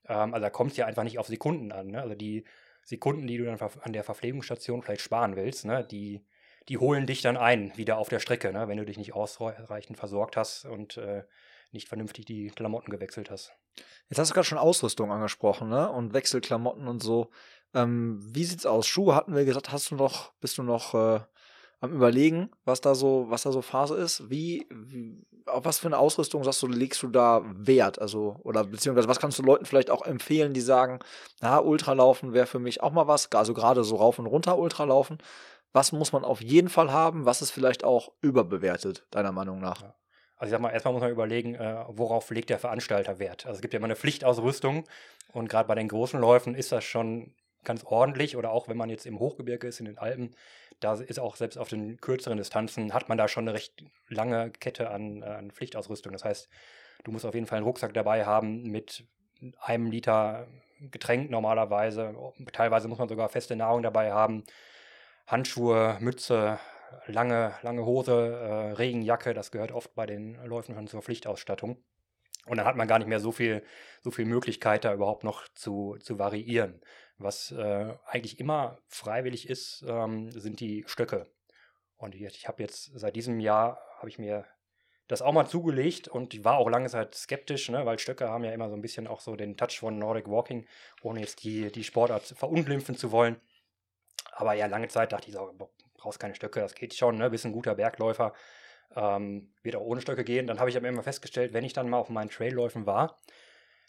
[0.08, 1.88] Ähm, also da kommt es ja einfach nicht auf Sekunden an.
[1.88, 2.00] Ne?
[2.00, 2.44] Also die
[2.84, 6.24] Sekunden, die du dann an der Verpflegungsstation vielleicht sparen willst, ne, die,
[6.68, 9.96] die holen dich dann ein, wieder auf der Strecke, ne, wenn du dich nicht ausreichend
[9.98, 11.22] versorgt hast und äh,
[11.72, 13.52] nicht vernünftig die Klamotten gewechselt hast.
[14.08, 15.90] Jetzt hast du gerade schon Ausrüstung angesprochen, ne?
[15.90, 17.30] Und Wechselklamotten und so.
[17.74, 18.86] Ähm, wie sieht's aus?
[18.86, 21.20] Schuhe hatten wir gesagt, hast du noch, bist du noch äh,
[21.80, 24.28] am überlegen, was da so, was da so Phase ist?
[24.28, 28.00] Wie, wie, auf was für eine Ausrüstung sagst du, legst du da Wert?
[28.00, 30.98] Also, oder beziehungsweise was kannst du Leuten vielleicht auch empfehlen, die sagen,
[31.40, 35.18] na, Ultralaufen wäre für mich auch mal was, also gerade so rauf und runter Ultralaufen.
[35.72, 37.26] Was muss man auf jeden Fall haben?
[37.26, 39.82] Was ist vielleicht auch überbewertet, deiner Meinung nach?
[39.82, 39.94] Ja.
[40.40, 43.44] Also ich sag mal, erstmal muss man überlegen, äh, worauf legt der Veranstalter Wert.
[43.44, 44.88] Also es gibt ja immer eine Pflichtausrüstung
[45.34, 48.88] und gerade bei den großen Läufen ist das schon ganz ordentlich oder auch wenn man
[48.88, 50.34] jetzt im Hochgebirge ist, in den Alpen,
[50.80, 54.50] da ist auch selbst auf den kürzeren Distanzen, hat man da schon eine recht lange
[54.50, 56.10] Kette an, an Pflichtausrüstung.
[56.10, 56.48] Das heißt,
[57.04, 59.04] du musst auf jeden Fall einen Rucksack dabei haben mit
[59.60, 60.48] einem Liter
[60.80, 62.14] Getränk normalerweise.
[62.54, 64.44] Teilweise muss man sogar feste Nahrung dabei haben.
[65.26, 66.58] Handschuhe, Mütze,
[67.06, 71.82] lange, lange Hose, äh, Regenjacke, das gehört oft bei den Läufen schon zur Pflichtausstattung.
[72.46, 73.62] Und dann hat man gar nicht mehr so viel,
[74.00, 76.80] so viel Möglichkeit, da überhaupt noch zu, zu variieren.
[77.18, 81.26] Was äh, eigentlich immer freiwillig ist, ähm, sind die Stöcke.
[81.96, 84.46] Und ich, habe jetzt seit diesem Jahr, habe ich mir
[85.06, 88.44] das auch mal zugelegt und ich war auch lange Zeit skeptisch, ne, weil Stöcke haben
[88.44, 90.66] ja immer so ein bisschen auch so den Touch von Nordic Walking,
[91.02, 93.36] ohne jetzt die, die Sportart verunglimpfen zu wollen.
[94.32, 95.52] Aber ja, lange Zeit dachte ich so,
[96.00, 97.30] brauchst keine Stöcke, das geht schon, ne?
[97.30, 98.32] Bist ein guter Bergläufer,
[98.96, 100.46] ähm, wird auch ohne Stöcke gehen.
[100.46, 103.16] Dann habe ich aber immer festgestellt, wenn ich dann mal auf meinen Trailläufen war,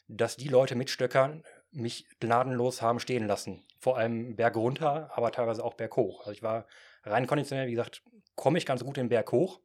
[0.07, 3.63] dass die Leute mit Stöckern mich gnadenlos haben stehen lassen.
[3.79, 6.19] Vor allem Berg runter, aber teilweise auch Berg hoch.
[6.19, 6.67] Also ich war
[7.03, 8.03] rein konditionell, wie gesagt,
[8.35, 9.61] komme ich ganz gut den Berg hoch.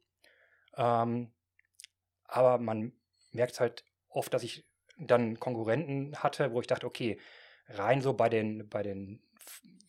[0.75, 1.31] Ähm,
[2.25, 2.93] aber man
[3.31, 4.65] merkt halt oft, dass ich
[4.97, 7.19] dann Konkurrenten hatte, wo ich dachte, okay,
[7.69, 9.21] rein so bei den, bei den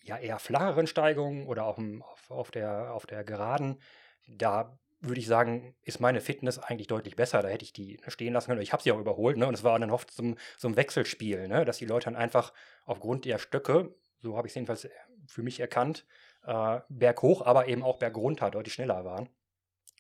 [0.09, 3.81] ja eher flacheren Steigungen oder auf, auf, auf, der, auf der Geraden,
[4.27, 7.41] da würde ich sagen, ist meine Fitness eigentlich deutlich besser.
[7.43, 8.63] Da hätte ich die stehen lassen können.
[8.63, 9.37] Ich habe sie auch überholt.
[9.37, 9.47] Ne?
[9.47, 11.65] Und es war dann oft so ein, so ein Wechselspiel, ne?
[11.65, 12.53] dass die Leute dann einfach
[12.85, 14.89] aufgrund der Stöcke, so habe ich es jedenfalls
[15.27, 16.05] für mich erkannt,
[16.45, 19.29] äh, berghoch, aber eben auch bergunter deutlich schneller waren.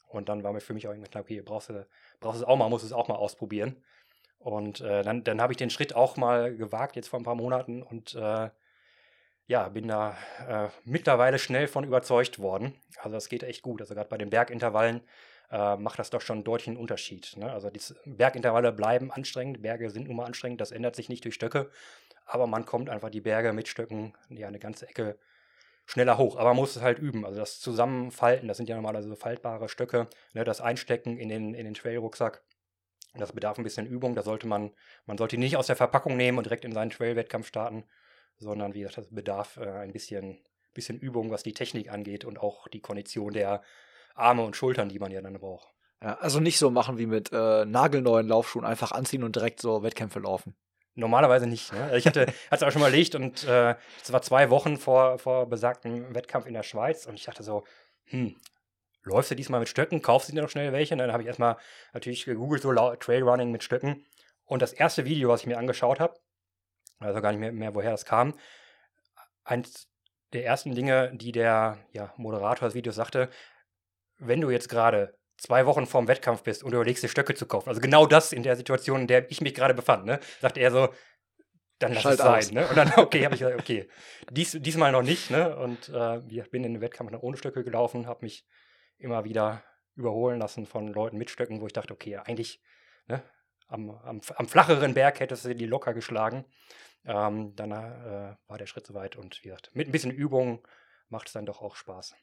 [0.08, 1.86] Und dann war mir für mich auch irgendwie klar, okay, brauchst du,
[2.18, 3.82] brauchst es auch mal, musst es auch mal ausprobieren.
[4.38, 7.34] Und äh, dann, dann habe ich den Schritt auch mal gewagt, jetzt vor ein paar
[7.34, 8.50] Monaten und äh,
[9.48, 10.14] ja, bin da
[10.46, 12.74] äh, mittlerweile schnell von überzeugt worden.
[12.98, 13.80] Also das geht echt gut.
[13.80, 15.00] Also gerade bei den Bergintervallen
[15.50, 17.34] äh, macht das doch schon einen deutlichen Unterschied.
[17.38, 17.50] Ne?
[17.50, 21.34] Also die Bergintervalle bleiben anstrengend, Berge sind nun mal anstrengend, das ändert sich nicht durch
[21.34, 21.70] Stöcke,
[22.26, 25.18] aber man kommt einfach die Berge mit Stöcken ja eine ganze Ecke
[25.86, 26.36] schneller hoch.
[26.36, 27.24] Aber man muss es halt üben.
[27.24, 30.44] Also das Zusammenfalten, das sind ja normalerweise faltbare Stöcke, ne?
[30.44, 32.42] das Einstecken in den, in den Trailrucksack.
[33.14, 34.14] Das bedarf ein bisschen Übung.
[34.14, 34.72] Da sollte man,
[35.06, 37.84] man sollte ihn nicht aus der Verpackung nehmen und direkt in seinen Trail-Wettkampf starten,
[38.38, 40.38] sondern wie gesagt, das bedarf äh, ein bisschen,
[40.74, 43.62] bisschen Übung, was die Technik angeht und auch die Kondition der
[44.14, 45.68] Arme und Schultern, die man ja dann braucht.
[46.02, 49.82] Ja, also nicht so machen wie mit äh, nagelneuen Laufschuhen, einfach anziehen und direkt so
[49.82, 50.54] Wettkämpfe laufen.
[50.94, 51.72] Normalerweise nicht.
[51.72, 51.96] Ne?
[51.96, 55.48] Ich hatte es auch schon mal erlegt und äh, es war zwei Wochen vor, vor
[55.48, 57.64] besagtem Wettkampf in der Schweiz und ich dachte so,
[58.06, 58.36] hm,
[59.02, 60.94] läufst du diesmal mit Stöcken, kaufst du dir noch schnell welche?
[60.94, 61.56] Und dann habe ich erstmal
[61.92, 64.04] natürlich gegoogelt, so Trailrunning mit Stöcken.
[64.44, 66.14] Und das erste Video, was ich mir angeschaut habe,
[66.98, 68.34] also gar nicht mehr, mehr woher das kam.
[69.44, 69.88] Eins
[70.32, 73.30] der ersten Dinge, die der ja, Moderator des Videos sagte,
[74.18, 77.46] wenn du jetzt gerade zwei Wochen vorm Wettkampf bist und du überlegst dir Stöcke zu
[77.46, 80.60] kaufen, also genau das in der Situation, in der ich mich gerade befand, ne, sagte
[80.60, 80.88] er so,
[81.78, 82.54] dann lass Schalt es sein.
[82.54, 82.66] Ne?
[82.68, 83.88] Und dann, okay, habe ich gesagt, okay,
[84.30, 85.30] dies, diesmal noch nicht.
[85.30, 85.56] Ne?
[85.56, 88.44] Und äh, ich bin in den Wettkampf dann ohne Stöcke gelaufen, habe mich
[88.98, 89.62] immer wieder
[89.94, 92.60] überholen lassen von Leuten mit Stöcken, wo ich dachte, okay, eigentlich
[93.06, 93.22] ne,
[93.68, 96.44] am, am, am flacheren Berg hättest du die locker geschlagen.
[97.04, 100.66] Ähm, dann äh, war der Schritt soweit und wie gesagt, mit ein bisschen Übung
[101.08, 102.14] macht es dann doch auch Spaß.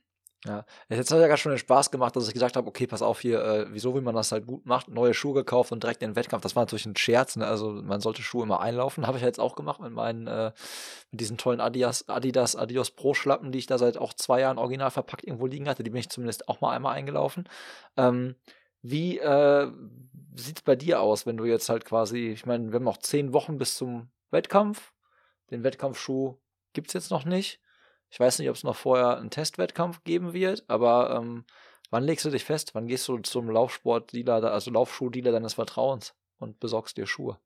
[0.46, 3.02] Ja, jetzt hat ja gerade schon den Spaß gemacht, dass ich gesagt habe, okay, pass
[3.02, 6.04] auf hier, äh, wieso, wie man das halt gut macht, neue Schuhe gekauft und direkt
[6.04, 6.44] in den Wettkampf.
[6.44, 7.48] Das war natürlich ein Scherz, ne?
[7.48, 9.08] Also man sollte Schuhe immer einlaufen.
[9.08, 10.52] Habe ich ja jetzt auch gemacht mit meinen, äh,
[11.10, 14.60] mit diesen tollen Adidas, Adidas, Adios Pro Schlappen, die ich da seit auch zwei Jahren
[14.60, 15.82] original verpackt irgendwo liegen hatte.
[15.84, 17.50] Die bin ich zumindest auch mal einmal eingelaufen.
[17.98, 18.36] Ähm,
[18.88, 19.72] wie äh,
[20.36, 22.98] sieht es bei dir aus, wenn du jetzt halt quasi, ich meine, wir haben noch
[22.98, 24.94] zehn Wochen bis zum Wettkampf.
[25.50, 26.38] Den Wettkampfschuh
[26.74, 27.60] gibt es jetzt noch nicht.
[28.10, 31.46] Ich weiß nicht, ob es noch vorher einen Testwettkampf geben wird, aber ähm,
[31.90, 32.76] wann legst du dich fest?
[32.76, 37.40] Wann gehst du zum Laufsportdealer, also Laufschuhdealer deines Vertrauens und besorgst dir Schuhe?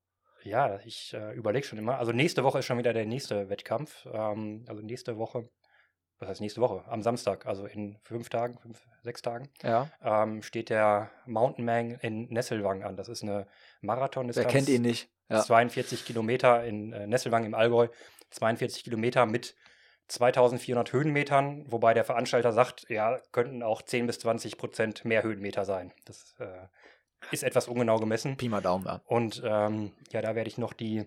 [0.44, 2.00] Ja, ich äh, überlege schon immer.
[2.00, 4.06] Also nächste Woche ist schon wieder der nächste Wettkampf.
[4.12, 5.50] Ähm, also nächste Woche,
[6.20, 6.84] was heißt nächste Woche?
[6.88, 9.90] Am Samstag, also in fünf Tagen, fünf, sechs Tagen, Ja.
[10.04, 12.98] ähm, steht der Mountain Man in Nesselwang an.
[12.98, 13.48] Das ist eine
[13.82, 15.10] marathon Wer kennt ihn nicht?
[15.30, 15.42] Ja.
[15.42, 17.88] 42 Kilometer in äh, Nesselwang im Allgäu.
[18.32, 19.56] 42 Kilometer mit
[20.08, 25.66] 2400 Höhenmetern, wobei der Veranstalter sagt, ja, könnten auch 10 bis 20 Prozent mehr Höhenmeter
[25.66, 25.94] sein.
[26.06, 26.48] Das äh,
[27.32, 28.36] ist etwas ungenau gemessen.
[28.36, 29.02] Pi mal Daumen, ja.
[29.06, 31.06] Und ähm, ja, da werde ich noch die,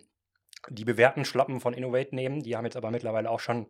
[0.69, 2.43] die bewährten Schlappen von Innovate nehmen.
[2.43, 3.67] Die haben jetzt aber mittlerweile auch schon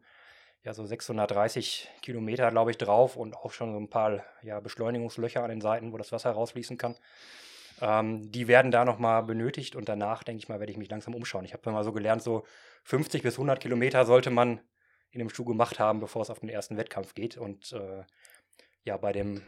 [0.64, 5.42] ja, so 630 Kilometer, glaube ich, drauf und auch schon so ein paar ja, Beschleunigungslöcher
[5.42, 6.96] an den Seiten, wo das Wasser rausfließen kann.
[7.80, 11.14] Ähm, die werden da nochmal benötigt und danach, denke ich mal, werde ich mich langsam
[11.14, 11.44] umschauen.
[11.44, 12.44] Ich habe mal so gelernt, so
[12.84, 14.60] 50 bis 100 Kilometer sollte man
[15.10, 17.36] in dem Schuh gemacht haben, bevor es auf den ersten Wettkampf geht.
[17.36, 18.04] Und äh,
[18.84, 19.42] ja, bei dem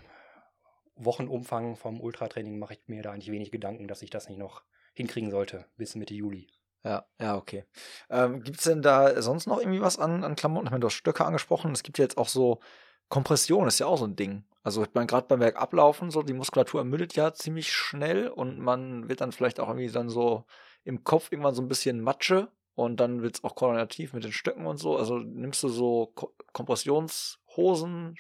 [0.96, 4.62] Wochenumfang vom Ultratraining mache ich mir da eigentlich wenig Gedanken, dass ich das nicht noch
[4.94, 6.48] hinkriegen sollte bis Mitte Juli.
[6.84, 7.64] Ja, ja, okay.
[8.10, 10.66] Ähm, gibt es denn da sonst noch irgendwie was an, an Klamotten?
[10.66, 11.72] Ich meine, du hast Stöcke angesprochen.
[11.72, 12.60] Es gibt ja jetzt auch so
[13.08, 14.44] Kompression, ist ja auch so ein Ding.
[14.62, 19.08] Also ich meine, gerade beim Bergablaufen, so die Muskulatur ermüdet ja ziemlich schnell und man
[19.08, 20.44] wird dann vielleicht auch irgendwie dann so
[20.84, 24.32] im Kopf irgendwann so ein bisschen Matsche und dann wird es auch koordinativ mit den
[24.32, 24.96] Stöcken und so.
[24.96, 28.14] Also nimmst du so Ko Kompressionshosen,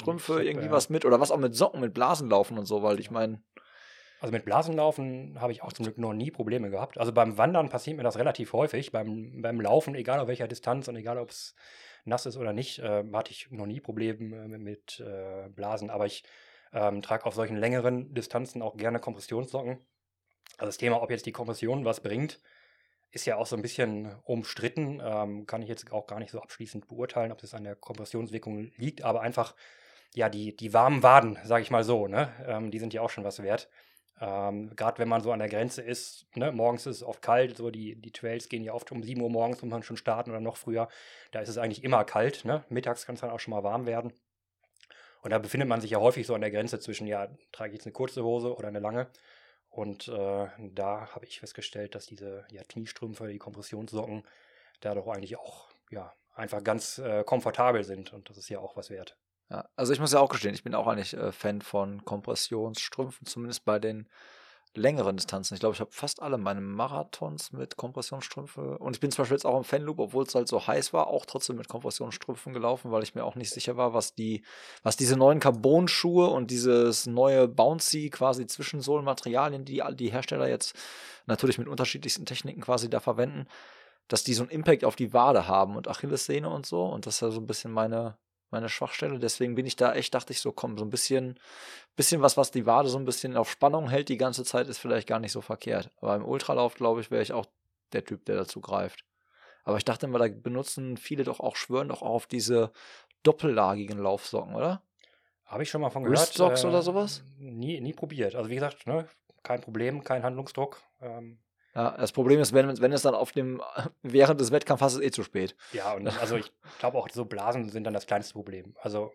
[0.00, 3.00] Strümpfe, irgendwie was mit oder was auch mit Socken, mit Blasen laufen und so, weil
[3.00, 3.42] ich meine,
[4.20, 6.98] Also mit Blasenlaufen habe ich auch zum Glück noch nie Probleme gehabt.
[6.98, 8.90] Also beim Wandern passiert mir das relativ häufig.
[8.90, 11.54] Beim, beim Laufen, egal auf welcher Distanz und egal ob es
[12.04, 15.90] nass ist oder nicht, äh, hatte ich noch nie Probleme mit, mit äh, Blasen.
[15.90, 16.24] Aber ich
[16.72, 19.78] ähm, trage auf solchen längeren Distanzen auch gerne Kompressionssocken.
[20.56, 22.40] Also das Thema, ob jetzt die Kompression was bringt,
[23.10, 25.00] ist ja auch so ein bisschen umstritten.
[25.02, 28.72] Ähm, kann ich jetzt auch gar nicht so abschließend beurteilen, ob es an der Kompressionswirkung
[28.76, 29.02] liegt.
[29.02, 29.54] Aber einfach,
[30.14, 32.32] ja, die, die warmen Waden, sage ich mal so, ne?
[32.46, 33.68] Ähm, die sind ja auch schon was wert.
[34.20, 37.56] Ähm, Gerade wenn man so an der Grenze ist, ne, morgens ist es oft kalt,
[37.56, 40.30] so die, die Trails gehen ja oft um 7 Uhr morgens, muss man schon starten
[40.30, 40.88] oder noch früher.
[41.30, 42.64] Da ist es eigentlich immer kalt, ne?
[42.68, 44.12] Mittags kann es dann auch schon mal warm werden.
[45.22, 47.78] Und da befindet man sich ja häufig so an der Grenze zwischen, ja, trage ich
[47.78, 49.08] jetzt eine kurze Hose oder eine lange.
[49.68, 54.24] Und äh, da habe ich festgestellt, dass diese ja, Kniestrümpfe, die Kompressionssocken,
[54.80, 58.12] da doch eigentlich auch ja, einfach ganz äh, komfortabel sind.
[58.12, 59.16] Und das ist ja auch was wert.
[59.50, 63.26] Ja, also ich muss ja auch gestehen, ich bin auch eigentlich äh, Fan von Kompressionsstrümpfen,
[63.26, 64.08] zumindest bei den
[64.74, 65.54] längeren Distanzen.
[65.54, 69.36] Ich glaube, ich habe fast alle meine Marathons mit Kompressionsstrümpfe und ich bin zum Beispiel
[69.36, 72.90] jetzt auch im Fanloop, obwohl es halt so heiß war, auch trotzdem mit Kompressionsstrümpfen gelaufen,
[72.90, 74.44] weil ich mir auch nicht sicher war, was die,
[74.82, 80.76] was diese neuen Carbon-Schuhe und dieses neue Bouncy quasi Zwischensohlenmaterialien, die die Hersteller jetzt
[81.26, 83.46] natürlich mit unterschiedlichsten Techniken quasi da verwenden,
[84.08, 87.16] dass die so einen Impact auf die Wade haben und Achillessehne und so und das
[87.16, 88.16] ist ja so ein bisschen meine
[88.50, 89.18] meine Schwachstelle.
[89.18, 91.38] Deswegen bin ich da echt, dachte ich so, komm, so ein bisschen,
[91.96, 94.78] bisschen was, was die Wade so ein bisschen auf Spannung hält die ganze Zeit, ist
[94.78, 95.90] vielleicht gar nicht so verkehrt.
[96.00, 97.46] Aber im Ultralauf, glaube ich, wäre ich auch
[97.92, 99.04] der Typ, der dazu greift.
[99.64, 102.72] Aber ich dachte immer, da benutzen viele doch auch, schwören doch auch auf diese
[103.22, 104.82] doppellagigen Laufsocken, oder?
[105.44, 106.20] Habe ich schon mal von gehört.
[106.20, 107.24] Wristsocks oder sowas?
[107.38, 108.34] Nie, nie probiert.
[108.34, 109.08] Also wie gesagt, ne,
[109.42, 110.82] kein Problem, kein Handlungsdruck.
[111.00, 111.38] Ähm,
[111.78, 113.62] Ja, das Problem ist, wenn, wenn es dann auf dem,
[114.02, 115.54] während des Wettkampfs ist es eh zu spät.
[115.72, 118.74] ja, und also ich glaube auch, so Blasen sind dann das kleinste Problem.
[118.80, 119.12] Also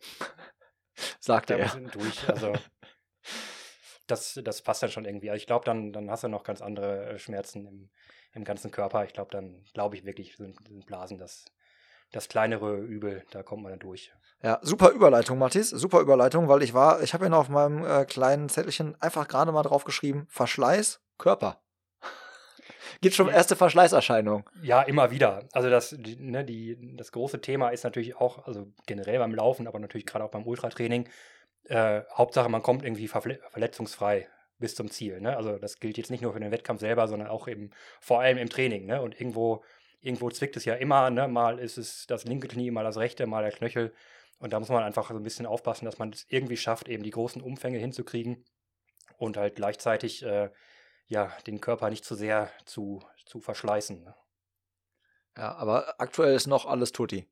[1.20, 1.76] Sagte da er.
[1.92, 2.30] durch.
[2.30, 2.54] Also
[4.08, 5.30] das, das passt dann schon irgendwie.
[5.30, 7.90] Also ich glaube, dann, dann hast du noch ganz andere äh, Schmerzen im,
[8.32, 9.04] im ganzen Körper.
[9.04, 11.44] Ich glaube, dann glaube ich wirklich, sind, sind Blasen das,
[12.14, 13.26] das kleinere Übel.
[13.32, 14.14] Da kommt man dann durch.
[14.42, 15.70] Ja, super Überleitung, Mathis.
[15.70, 19.28] Super Überleitung, weil ich war, ich habe ja noch auf meinem äh, kleinen Zettelchen einfach
[19.28, 21.63] gerade mal drauf geschrieben, Verschleiß, Körper.
[23.02, 24.46] Gibt schon erste Verschleißerscheinungen.
[24.62, 25.48] Ja, immer wieder.
[25.52, 29.80] Also das, ne, die, das große Thema ist natürlich auch, also generell beim Laufen, aber
[29.80, 31.08] natürlich gerade auch beim Ultratraining,
[31.66, 34.28] äh, Hauptsache man kommt irgendwie verletzungsfrei
[34.60, 35.20] bis zum Ziel.
[35.22, 35.36] Ne?
[35.36, 38.38] Also das gilt jetzt nicht nur für den Wettkampf selber, sondern auch eben vor allem
[38.38, 38.86] im Training.
[38.86, 39.02] Ne?
[39.02, 39.64] Und irgendwo,
[40.02, 41.10] irgendwo zwickt es ja immer.
[41.10, 41.28] Ne?
[41.28, 43.94] Mal ist es das linke Knie, mal das rechte, mal der Knöchel.
[44.40, 47.04] Und da muss man einfach so ein bisschen aufpassen, dass man es irgendwie schafft, eben
[47.04, 48.44] die großen Umfänge hinzukriegen
[49.18, 50.50] und halt gleichzeitig äh,
[51.08, 54.04] ja, den Körper nicht zu sehr zu, zu verschleißen.
[54.04, 54.16] Ne?
[55.38, 57.28] Ja, aber aktuell ist noch alles tutti.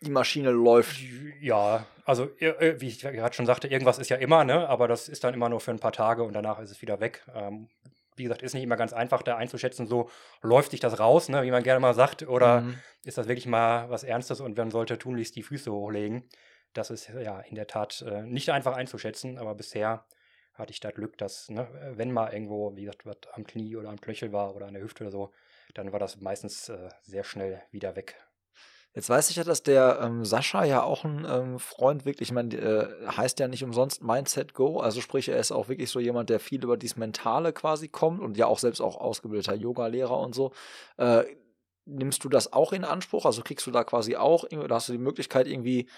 [0.00, 0.96] die Maschine läuft.
[1.40, 4.68] Ja, also wie ich gerade schon sagte, irgendwas ist ja immer, ne?
[4.68, 7.00] aber das ist dann immer nur für ein paar Tage und danach ist es wieder
[7.00, 7.24] weg.
[7.34, 7.68] Ähm,
[8.16, 10.08] wie gesagt, ist nicht immer ganz einfach da einzuschätzen, so
[10.40, 11.42] läuft sich das raus, ne?
[11.42, 12.78] wie man gerne mal sagt, oder mhm.
[13.02, 16.28] ist das wirklich mal was Ernstes und man sollte tunlichst die Füße hochlegen.
[16.74, 20.04] Das ist ja in der Tat äh, nicht einfach einzuschätzen, aber bisher
[20.54, 23.88] hatte ich da Glück, dass, ne, wenn mal irgendwo, wie gesagt, was am Knie oder
[23.88, 25.32] am Knöchel war oder an der Hüfte oder so,
[25.74, 28.16] dann war das meistens äh, sehr schnell wieder weg.
[28.94, 32.32] Jetzt weiß ich ja, dass der ähm, Sascha ja auch ein ähm, Freund wirklich, ich
[32.32, 35.98] meine, äh, heißt ja nicht umsonst Mindset Go, also sprich, er ist auch wirklich so
[35.98, 40.16] jemand, der viel über dieses Mentale quasi kommt und ja auch selbst auch ausgebildeter Yoga-Lehrer
[40.16, 40.52] und so.
[40.96, 41.24] Äh,
[41.86, 43.26] nimmst du das auch in Anspruch?
[43.26, 45.88] Also kriegst du da quasi auch, oder hast du die Möglichkeit irgendwie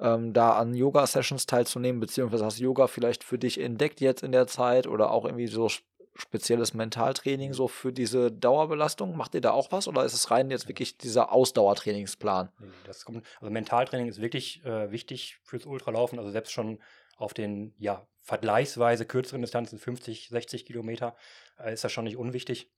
[0.00, 4.46] ähm, da an Yoga-Sessions teilzunehmen, beziehungsweise hast Yoga vielleicht für dich entdeckt jetzt in der
[4.46, 5.68] Zeit oder auch irgendwie so
[6.14, 9.16] spezielles Mentaltraining so für diese Dauerbelastung?
[9.16, 12.50] Macht ihr da auch was oder ist es rein jetzt wirklich dieser Ausdauertrainingsplan?
[12.84, 16.80] Das kommt, also Mentaltraining ist wirklich äh, wichtig fürs Ultralaufen, also selbst schon
[17.16, 21.16] auf den ja, vergleichsweise kürzeren Distanzen, 50, 60 Kilometer,
[21.58, 22.70] äh, ist das schon nicht unwichtig.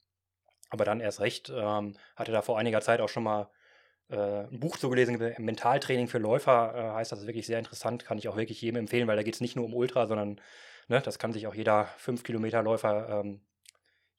[0.70, 3.50] Aber dann erst recht, ähm, hatte da vor einiger Zeit auch schon mal
[4.16, 8.18] ein Buch so gelesen, Mentaltraining für Läufer, äh, heißt das ist wirklich sehr interessant, kann
[8.18, 10.40] ich auch wirklich jedem empfehlen, weil da geht es nicht nur um Ultra, sondern
[10.88, 13.40] ne, das kann sich auch jeder 5-Kilometer-Läufer ähm,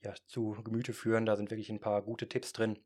[0.04, 1.26] ja, zu Gemüte führen.
[1.26, 2.80] Da sind wirklich ein paar gute Tipps drin.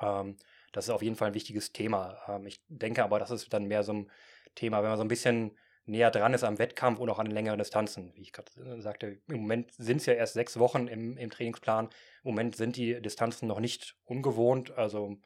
[0.00, 0.36] Ähm,
[0.72, 2.18] das ist auf jeden Fall ein wichtiges Thema.
[2.28, 4.10] Ähm, ich denke aber, das ist dann mehr so ein
[4.54, 5.56] Thema, wenn man so ein bisschen
[5.86, 8.12] näher dran ist am Wettkampf und auch an längeren Distanzen.
[8.14, 11.30] Wie ich gerade äh, sagte, im Moment sind es ja erst sechs Wochen im, im
[11.30, 11.86] Trainingsplan.
[11.86, 14.76] Im Moment sind die Distanzen noch nicht ungewohnt.
[14.76, 15.16] Also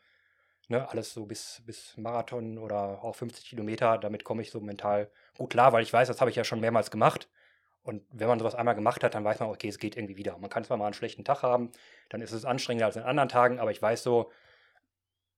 [0.72, 5.10] Ne, alles so bis, bis Marathon oder auch 50 Kilometer, damit komme ich so mental
[5.36, 7.28] gut klar, weil ich weiß, das habe ich ja schon mehrmals gemacht.
[7.82, 10.38] Und wenn man sowas einmal gemacht hat, dann weiß man, okay, es geht irgendwie wieder.
[10.38, 11.72] Man kann zwar mal einen schlechten Tag haben,
[12.08, 14.32] dann ist es anstrengender als in anderen Tagen, aber ich weiß so,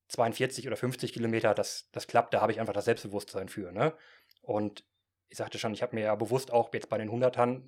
[0.06, 3.72] 42 oder 50 Kilometer, das, das klappt, da habe ich einfach das Selbstbewusstsein für.
[3.72, 3.92] Ne?
[4.40, 4.84] Und
[5.30, 7.62] ich sagte schon, ich habe mir ja bewusst auch jetzt bei den 100ern,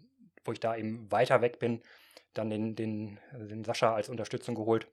[0.45, 1.83] wo ich da eben weiter weg bin,
[2.33, 4.87] dann den, den, den Sascha als Unterstützung geholt.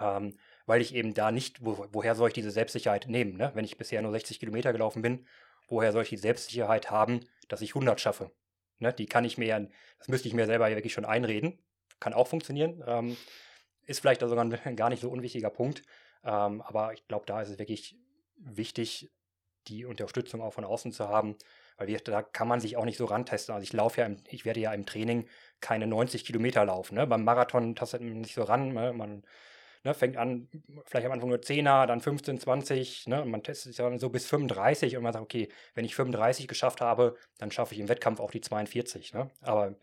[0.00, 0.34] Ähm,
[0.68, 3.38] weil ich eben da nicht, wo, woher soll ich diese Selbstsicherheit nehmen?
[3.38, 3.50] Ne?
[3.54, 5.26] Wenn ich bisher nur 60 Kilometer gelaufen bin,
[5.66, 8.30] woher soll ich die Selbstsicherheit haben, dass ich 100 schaffe?
[8.78, 8.92] Ne?
[8.92, 9.60] Die kann ich mir ja,
[9.98, 11.58] das müsste ich mir selber ja wirklich schon einreden.
[12.00, 12.84] Kann auch funktionieren.
[12.86, 13.16] Ähm,
[13.86, 15.82] ist vielleicht sogar ein gar nicht so unwichtiger Punkt.
[16.22, 17.96] Ähm, aber ich glaube, da ist es wirklich
[18.36, 19.10] wichtig,
[19.68, 21.36] die Unterstützung auch von außen zu haben,
[21.78, 23.54] weil wir, da kann man sich auch nicht so rantesten.
[23.54, 25.26] Also ich laufe ja, im, ich werde ja im Training
[25.62, 26.96] keine 90 Kilometer laufen.
[26.96, 27.06] Ne?
[27.06, 28.74] Beim Marathon tastet man nicht so ran.
[28.74, 28.92] Ne?
[28.92, 29.24] Man
[29.84, 30.48] Ne, fängt an,
[30.86, 34.10] vielleicht am Anfang nur 10er, dann 15, 20, ne, und man testet sich dann so
[34.10, 37.88] bis 35 und man sagt, okay, wenn ich 35 geschafft habe, dann schaffe ich im
[37.88, 39.14] Wettkampf auch die 42.
[39.14, 39.30] Ne?
[39.40, 39.76] Aber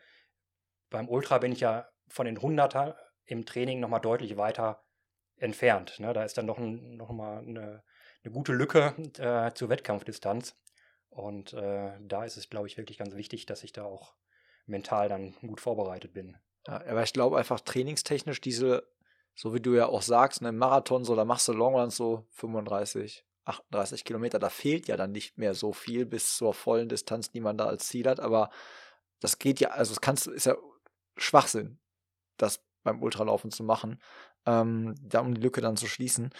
[0.90, 4.84] beim Ultra bin ich ja von den 100er im Training nochmal deutlich weiter
[5.38, 6.00] entfernt.
[6.00, 6.14] Ne?
[6.14, 7.84] Da ist dann noch, ein, noch mal eine,
[8.24, 10.56] eine gute Lücke äh, zur Wettkampfdistanz.
[11.10, 14.16] Und äh, da ist es, glaube ich, wirklich ganz wichtig, dass ich da auch
[14.66, 16.38] mental dann gut vorbereitet bin.
[16.68, 18.88] Ja, aber ich glaube einfach trainingstechnisch diese
[19.36, 22.26] so wie du ja auch sagst, ne, im Marathon, so, da machst du Longruns so
[22.32, 27.32] 35, 38 Kilometer, da fehlt ja dann nicht mehr so viel bis zur vollen Distanz,
[27.32, 28.50] die man da als Ziel hat, aber
[29.20, 30.56] das geht ja, also es kannst, ist ja
[31.18, 31.80] Schwachsinn,
[32.38, 34.00] das beim Ultralaufen zu machen,
[34.46, 36.32] ähm, da um die Lücke dann zu schließen.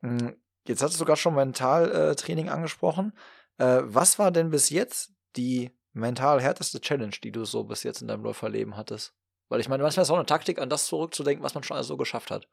[0.00, 0.36] Hm,
[0.66, 3.12] jetzt hast du sogar schon Mentaltraining äh, angesprochen.
[3.58, 8.02] Äh, was war denn bis jetzt die mental härteste Challenge, die du so bis jetzt
[8.02, 9.14] in deinem Läuferleben hattest?
[9.50, 11.76] Weil ich meine, manchmal ist es auch eine Taktik, an das zurückzudenken, was man schon
[11.76, 12.48] alles so geschafft hat.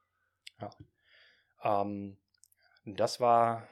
[0.59, 0.71] Ja.
[1.63, 2.17] Ähm,
[2.85, 3.67] das war,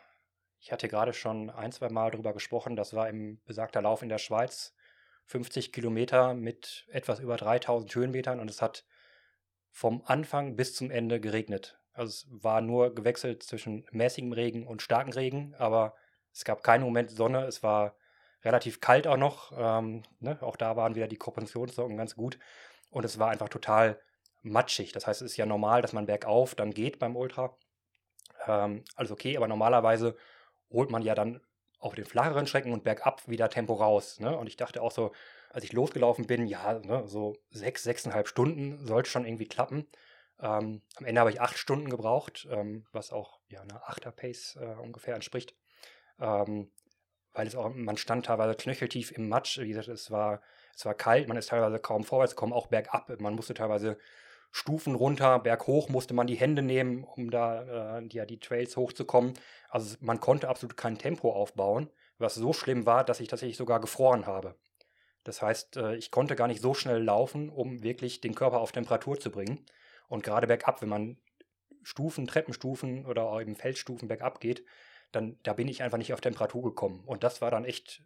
[0.59, 4.09] ich hatte gerade schon ein, zwei Mal darüber gesprochen, das war im besagter Lauf in
[4.09, 4.73] der Schweiz.
[5.25, 8.85] 50 Kilometer mit etwas über 3000 Höhenmetern und es hat
[9.71, 11.79] vom Anfang bis zum Ende geregnet.
[11.93, 15.95] Also es war nur gewechselt zwischen mäßigem Regen und starkem Regen, aber
[16.31, 17.45] es gab keinen Moment Sonne.
[17.45, 17.95] Es war
[18.43, 19.51] relativ kalt auch noch.
[19.57, 20.37] Ähm, ne?
[20.41, 22.37] Auch da waren wieder die Kompensationssorgen ganz gut
[22.95, 23.99] und es war einfach total
[24.41, 24.93] matschig.
[24.93, 27.57] Das heißt, es ist ja normal, dass man bergauf dann geht beim Ultra.
[28.47, 30.15] Ähm, alles okay, aber normalerweise
[30.69, 31.41] holt man ja dann
[31.77, 34.21] auf den flacheren Strecken und bergab wieder Tempo raus.
[34.21, 34.35] Ne?
[34.37, 35.11] Und ich dachte auch so,
[35.49, 39.87] als ich losgelaufen bin, ja, ne, so sechs, sechseinhalb Stunden sollte schon irgendwie klappen.
[40.39, 44.75] Ähm, am Ende habe ich acht Stunden gebraucht, ähm, was auch ja, einer Achter-Pace äh,
[44.81, 45.53] ungefähr entspricht.
[46.17, 46.71] Ähm,
[47.33, 49.59] weil es auch, man stand teilweise knöcheltief im Matsch.
[49.59, 50.41] Wie gesagt, es war
[50.75, 53.09] es war kalt, man ist teilweise kaum vorwärts gekommen, auch bergab.
[53.21, 53.97] Man musste teilweise
[54.51, 59.33] Stufen runter, berghoch musste man die Hände nehmen, um da äh, die, die Trails hochzukommen.
[59.69, 63.79] Also man konnte absolut kein Tempo aufbauen, was so schlimm war, dass ich tatsächlich sogar
[63.79, 64.55] gefroren habe.
[65.23, 68.71] Das heißt, äh, ich konnte gar nicht so schnell laufen, um wirklich den Körper auf
[68.71, 69.65] Temperatur zu bringen.
[70.07, 71.17] Und gerade bergab, wenn man
[71.83, 74.65] Stufen, Treppenstufen oder auch eben Feldstufen bergab geht,
[75.11, 77.03] dann, da bin ich einfach nicht auf Temperatur gekommen.
[77.05, 78.03] Und das war dann echt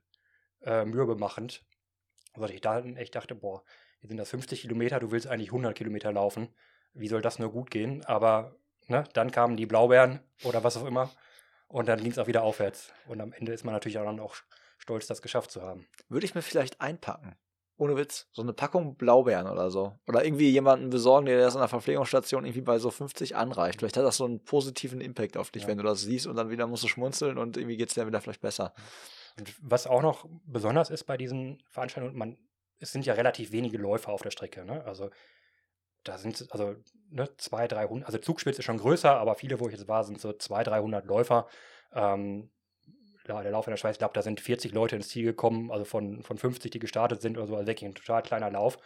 [0.62, 1.64] äh, mürbemachend.
[2.42, 3.64] Also ich da echt dachte, boah,
[4.00, 6.50] hier sind das 50 Kilometer, du willst eigentlich 100 Kilometer laufen.
[6.94, 8.04] Wie soll das nur gut gehen?
[8.06, 8.56] Aber
[8.88, 11.10] ne, dann kamen die Blaubeeren oder was auch immer.
[11.68, 12.92] Und dann ging es auch wieder aufwärts.
[13.08, 14.36] Und am Ende ist man natürlich auch dann auch
[14.80, 15.86] stolz, das geschafft zu haben.
[16.08, 17.36] Würde ich mir vielleicht einpacken.
[17.78, 18.28] Ohne Witz.
[18.32, 19.98] So eine Packung Blaubeeren oder so.
[20.08, 23.80] Oder irgendwie jemanden besorgen, der das an der Verpflegungsstation irgendwie bei so 50 anreicht.
[23.80, 25.68] Vielleicht hat das so einen positiven Impact auf dich, Ja.
[25.70, 28.06] wenn du das siehst und dann wieder musst du schmunzeln und irgendwie geht es dir
[28.08, 28.74] wieder vielleicht besser.
[29.40, 32.38] Und was auch noch besonders ist bei diesen Veranstaltungen, man,
[32.80, 34.66] es sind ja relativ wenige Läufer auf der Strecke.
[34.66, 34.84] Ne?
[34.86, 35.10] Also
[36.04, 36.76] da sind also
[37.10, 40.20] ne, 200, 300, also Zugspitze ist schon größer, aber viele, wo ich jetzt war, sind
[40.20, 41.48] so 200, 300 Läufer.
[41.94, 42.52] Ähm,
[43.28, 45.86] der Lauf in der Schweiz, ich glaube, da sind 40 Leute ins Ziel gekommen, also
[45.86, 48.80] von, von 50, die gestartet sind oder so, also wirklich ein total kleiner Lauf.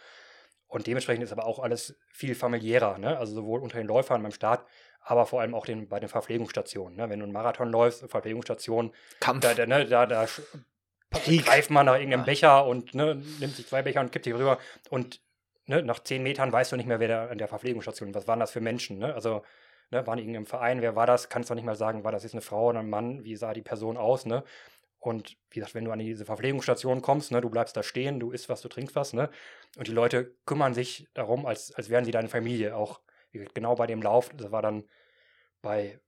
[0.74, 3.16] Und dementsprechend ist aber auch alles viel familiärer, ne?
[3.16, 4.66] also sowohl unter den Läufern beim Start,
[5.02, 6.96] aber vor allem auch den, bei den Verpflegungsstationen.
[6.96, 7.08] Ne?
[7.08, 9.42] Wenn du einen Marathon läufst, Verpflegungsstation, Kampf.
[9.42, 10.26] da, da, ne, da, da
[11.12, 11.46] Krieg.
[11.46, 12.24] greift man nach irgendeinem Ja.
[12.24, 14.58] Becher und ne, nimmt sich zwei Becher und kippt die rüber.
[14.90, 15.20] Und
[15.66, 18.40] ne, nach zehn Metern weißt du nicht mehr, wer da an der Verpflegungsstation Was waren
[18.40, 18.98] das für Menschen?
[18.98, 19.14] Ne?
[19.14, 19.44] Also,
[19.92, 20.82] ne, waren die in irgendeinem Verein?
[20.82, 21.28] Wer war das?
[21.28, 23.22] Kannst du nicht mal sagen, war das jetzt eine Frau oder ein Mann?
[23.22, 24.26] Wie sah die Person aus?
[24.26, 24.42] Ne?
[25.04, 28.30] Und wie gesagt, wenn du an diese Verpflegungsstation kommst, ne, du bleibst da stehen, du
[28.30, 29.28] isst was, du trinkst was, ne?
[29.76, 32.74] Und die Leute kümmern sich darum, als, als wären sie deine Familie.
[32.74, 33.00] Auch
[33.32, 34.84] genau bei dem Lauf, das war dann
[35.60, 36.00] bei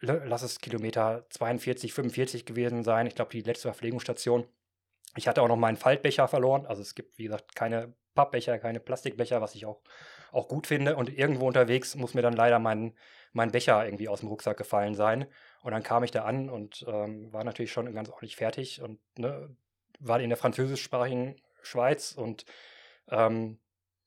[0.00, 3.06] lass es Kilometer 42, 45 gewesen sein.
[3.06, 4.46] Ich glaube, die letzte Verpflegungsstation.
[5.16, 6.66] Ich hatte auch noch meinen Faltbecher verloren.
[6.66, 9.82] Also es gibt, wie gesagt, keine Pappbecher, keine Plastikbecher, was ich auch,
[10.32, 10.96] auch gut finde.
[10.96, 12.94] Und irgendwo unterwegs muss mir dann leider mein,
[13.32, 15.26] mein Becher irgendwie aus dem Rucksack gefallen sein.
[15.62, 18.98] Und dann kam ich da an und ähm, war natürlich schon ganz ordentlich fertig und
[19.18, 19.54] ne,
[19.98, 22.46] war in der französischsprachigen Schweiz und
[23.08, 23.58] ähm,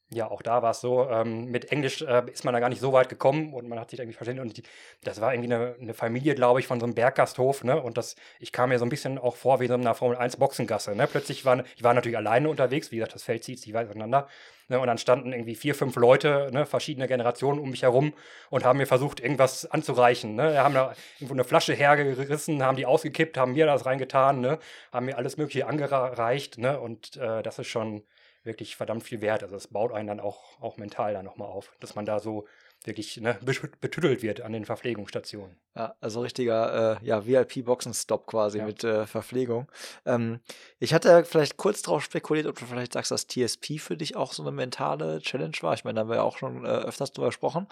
[0.10, 2.82] ja, auch da war es so, ähm, mit Englisch äh, ist man da gar nicht
[2.82, 4.46] so weit gekommen und man hat sich irgendwie verständigt.
[4.46, 4.64] Und die,
[5.04, 7.82] das war irgendwie eine, eine Familie, glaube ich, von so einem Berggasthof, ne?
[7.82, 10.18] Und das, ich kam mir so ein bisschen auch vor wie so in einer Formel
[10.18, 11.08] 1 Boxengasse, ne?
[11.08, 14.28] Plötzlich waren, ich war natürlich alleine unterwegs, wie gesagt, das Feld zieht sich weit auseinander.
[14.70, 14.80] Ne?
[14.80, 16.66] Und dann standen irgendwie vier, fünf Leute, ne?
[16.66, 18.14] verschiedene Generationen um mich herum
[18.50, 20.36] und haben mir versucht, irgendwas anzureichen.
[20.36, 20.58] Ne?
[20.58, 24.60] Haben da irgendwo eine Flasche hergerissen, haben die ausgekippt, haben mir das reingetan, ne?
[24.92, 26.80] Haben mir alles Mögliche angereicht, ne?
[26.80, 28.04] Und äh, das ist schon
[28.44, 29.44] wirklich verdammt viel wert.
[29.44, 32.48] Also es baut einen dann auch, auch mental dann nochmal auf, dass man da so
[32.86, 35.58] wirklich ne, betü- betüdelt wird an den Verpflegungsstationen.
[35.76, 38.66] Ja, also richtiger äh, ja, VIP-Boxenstopp quasi Ja.
[38.66, 39.72] mit äh, Verpflegung.
[40.06, 40.42] Ähm,
[40.80, 44.34] ich hatte vielleicht kurz darauf spekuliert, ob du vielleicht sagst, dass TSP für dich auch
[44.34, 45.74] so eine mentale Challenge war.
[45.74, 47.68] Ich meine, da haben wir ja auch schon äh, öfters drüber gesprochen.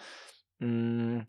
[0.60, 1.22] Mm,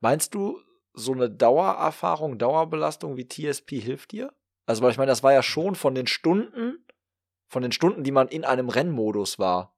[0.00, 0.60] meinst du,
[0.92, 4.32] so eine Dauererfahrung, Dauerbelastung wie TSP hilft dir?
[4.66, 6.84] Also, weil ich meine, das war ja schon von den Stunden,
[7.50, 9.74] von den Stunden, die man in einem Rennmodus war,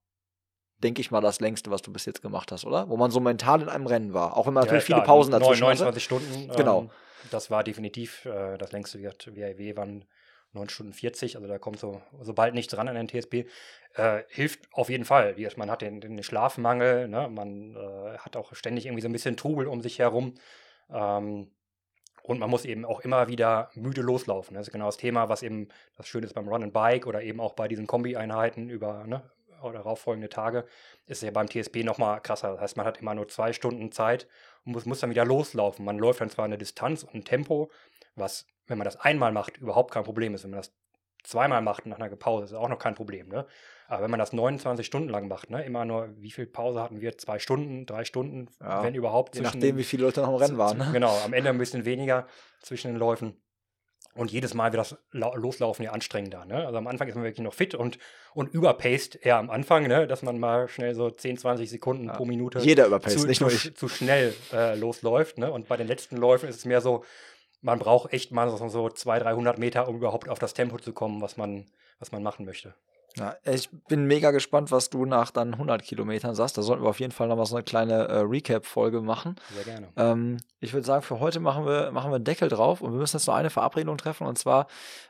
[0.78, 2.88] denke ich mal, das längste, was du bis jetzt gemacht hast, oder?
[2.90, 4.36] Wo man so mental in einem Rennen war.
[4.36, 5.84] Auch wenn man natürlich viele klar, Pausen neun- dazwischen hatte.
[5.84, 6.50] 29 Stunden.
[6.56, 6.80] Genau.
[6.82, 6.90] Ähm,
[7.30, 9.00] das war definitiv äh, das längste.
[9.00, 10.04] WIW waren
[10.52, 13.46] 9 Stunden 40, also da kommt so, sobald nichts dran an den TSP.
[13.94, 15.34] Äh, hilft auf jeden Fall.
[15.56, 17.28] Man hat den, den Schlafmangel, ne?
[17.30, 20.34] man äh, hat auch ständig irgendwie so ein bisschen Trubel um sich herum.
[20.90, 21.50] Ähm,
[22.22, 24.54] und man muss eben auch immer wieder müde loslaufen.
[24.54, 27.22] Das ist genau das Thema, was eben das Schöne ist beim Run and Bike oder
[27.22, 29.22] eben auch bei diesen Kombi-Einheiten über ne,
[29.62, 30.64] oder darauffolgende Tage,
[31.06, 32.52] ist ja beim TSP nochmal krasser.
[32.52, 34.28] Das heißt, man hat immer nur zwei Stunden Zeit
[34.64, 35.84] und muss, muss dann wieder loslaufen.
[35.84, 37.70] Man läuft dann zwar eine Distanz und ein Tempo,
[38.14, 40.44] was, wenn man das einmal macht, überhaupt kein Problem ist.
[40.44, 40.72] Wenn man das
[41.22, 43.28] zweimal macht nach einer Pause, ist auch noch kein Problem.
[43.28, 43.46] Ne?
[43.92, 47.02] Aber wenn man das 29 Stunden lang macht, ne, immer nur, wie viel Pause hatten
[47.02, 47.18] wir?
[47.18, 49.34] Zwei Stunden, drei Stunden, Ja, wenn überhaupt.
[49.34, 50.78] Je zwischen nachdem, wie viele Leute noch im Rennen waren.
[50.78, 50.88] Ne?
[50.92, 52.26] Genau, am Ende ein bisschen weniger
[52.62, 53.36] zwischen den Läufen.
[54.14, 56.44] Und jedes Mal wird das Lau- Loslaufen ja anstrengender.
[56.46, 56.66] Ne?
[56.66, 57.98] Also am Anfang ist man wirklich noch fit und,
[58.34, 60.06] und überpaced eher am Anfang, ne?
[60.06, 62.12] dass man mal schnell so 10, 20 Sekunden Ja.
[62.14, 63.74] pro Minute Jeder überpaced, zu, nicht nur ich.
[63.76, 65.36] zu schnell äh, losläuft.
[65.36, 65.50] Ne?
[65.52, 67.04] Und bei den letzten Läufen ist es mehr so,
[67.60, 70.92] man braucht echt mal so, so 200, 300 Meter, um überhaupt auf das Tempo zu
[70.94, 71.66] kommen, was man,
[71.98, 72.74] was man machen möchte.
[73.16, 76.56] Ja, ich bin mega gespannt, was du nach dann 100 Kilometern sagst.
[76.56, 79.36] Da sollten wir auf jeden Fall noch mal so eine kleine äh, Recap-Folge machen.
[79.54, 79.88] Sehr gerne.
[79.96, 82.98] Ähm, ich würde sagen, für heute machen wir, machen wir einen Deckel drauf und wir
[82.98, 84.66] müssen jetzt noch eine Verabredung treffen und zwar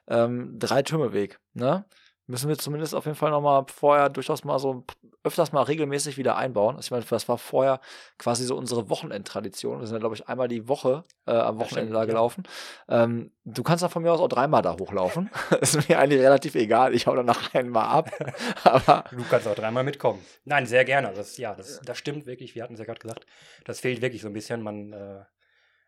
[0.08, 1.38] ähm, drei Türmeweg.
[1.54, 1.84] Ne?
[2.26, 4.84] Müssen wir zumindest auf jeden Fall noch mal vorher durchaus mal so
[5.24, 6.76] öfters mal regelmäßig wieder einbauen.
[6.76, 7.80] Also ich meine, das war vorher
[8.18, 9.80] quasi so unsere Wochenendtradition.
[9.80, 12.44] Wir sind ja, glaube ich, einmal die Woche äh, am Wochenende da gelaufen.
[12.88, 15.30] Ähm, du kannst dann von mir aus auch dreimal da hochlaufen.
[15.60, 16.94] ist mir eigentlich relativ egal.
[16.94, 18.10] Ich hau danach einmal ab.
[18.64, 20.24] Aber Du kannst auch dreimal mitkommen.
[20.44, 21.12] Nein, sehr gerne.
[21.14, 22.54] Das, ja, das, das stimmt wirklich.
[22.54, 23.26] Wir hatten es ja gerade gesagt.
[23.64, 24.62] Das fehlt wirklich so ein bisschen.
[24.62, 25.24] Man äh,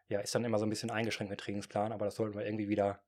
[0.09, 2.69] ja, ist dann immer so ein bisschen eingeschränkt mit Trainingsplan, aber das sollten wir irgendwie
[2.69, 3.01] wieder,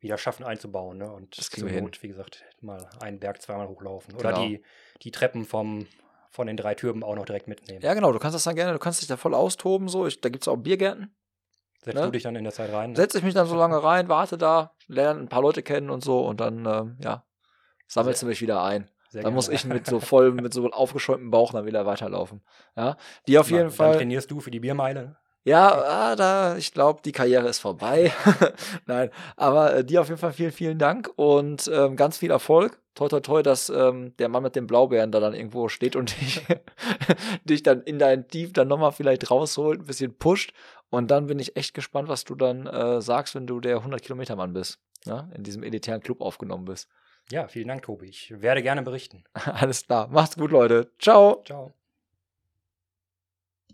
[0.00, 0.98] wieder schaffen einzubauen.
[0.98, 1.10] Ne?
[1.10, 4.14] Und Das zur Not, wie gesagt, mal einen Berg zweimal hochlaufen.
[4.14, 4.46] Oder Genau.
[4.46, 4.62] die,
[5.02, 5.86] die Treppen vom,
[6.30, 7.80] von den drei Türmen auch noch direkt mitnehmen.
[7.82, 9.88] ja, genau, du kannst das dann gerne, du kannst dich da voll austoben.
[9.88, 10.06] So.
[10.06, 11.14] Ich, da gibt es auch Biergärten.
[11.82, 12.02] Setzt Ne?
[12.06, 12.90] du dich dann in der Zeit rein?
[12.90, 12.96] ne?
[12.96, 16.02] setze ich mich dann so lange rein, warte da, lerne ein paar Leute kennen und
[16.02, 17.24] so und dann, ähm, ja,
[17.86, 18.90] sammelst du mich wieder ein.
[19.08, 19.34] Sehr Dann gerne.
[19.36, 22.42] muss ich mit so voll, mit so aufgeschäumtem Bauch dann wieder weiterlaufen.
[22.76, 22.96] Ja,
[23.28, 23.96] die auf Na, jeden Dann Fall.
[23.96, 25.16] trainierst du für die Biermeile.
[25.46, 25.50] Ne?
[25.50, 28.12] Ja, ah, da, ich glaube, die Karriere ist vorbei.
[28.86, 32.80] Nein, aber äh, dir auf jeden Fall vielen, vielen Dank und ähm, ganz viel Erfolg.
[32.94, 36.18] Toi, toi, toi, dass ähm, der Mann mit den Blaubeeren da dann irgendwo steht und
[36.20, 36.42] dich,
[37.44, 40.52] dich dann in dein Tief dann nochmal vielleicht rausholt, ein bisschen pusht.
[40.88, 44.52] Und dann bin ich echt gespannt, was du dann äh, sagst, wenn du der 100-Kilometer-Mann
[44.52, 44.80] bist.
[45.04, 46.88] Ja, in diesem elitären Club aufgenommen bist.
[47.30, 48.06] Ja, vielen Dank, Tobi.
[48.06, 49.24] Ich werde gerne berichten.
[49.34, 50.08] Alles klar.
[50.08, 50.90] Macht's gut, Leute.
[50.98, 51.42] Ciao.
[51.44, 51.75] Ciao.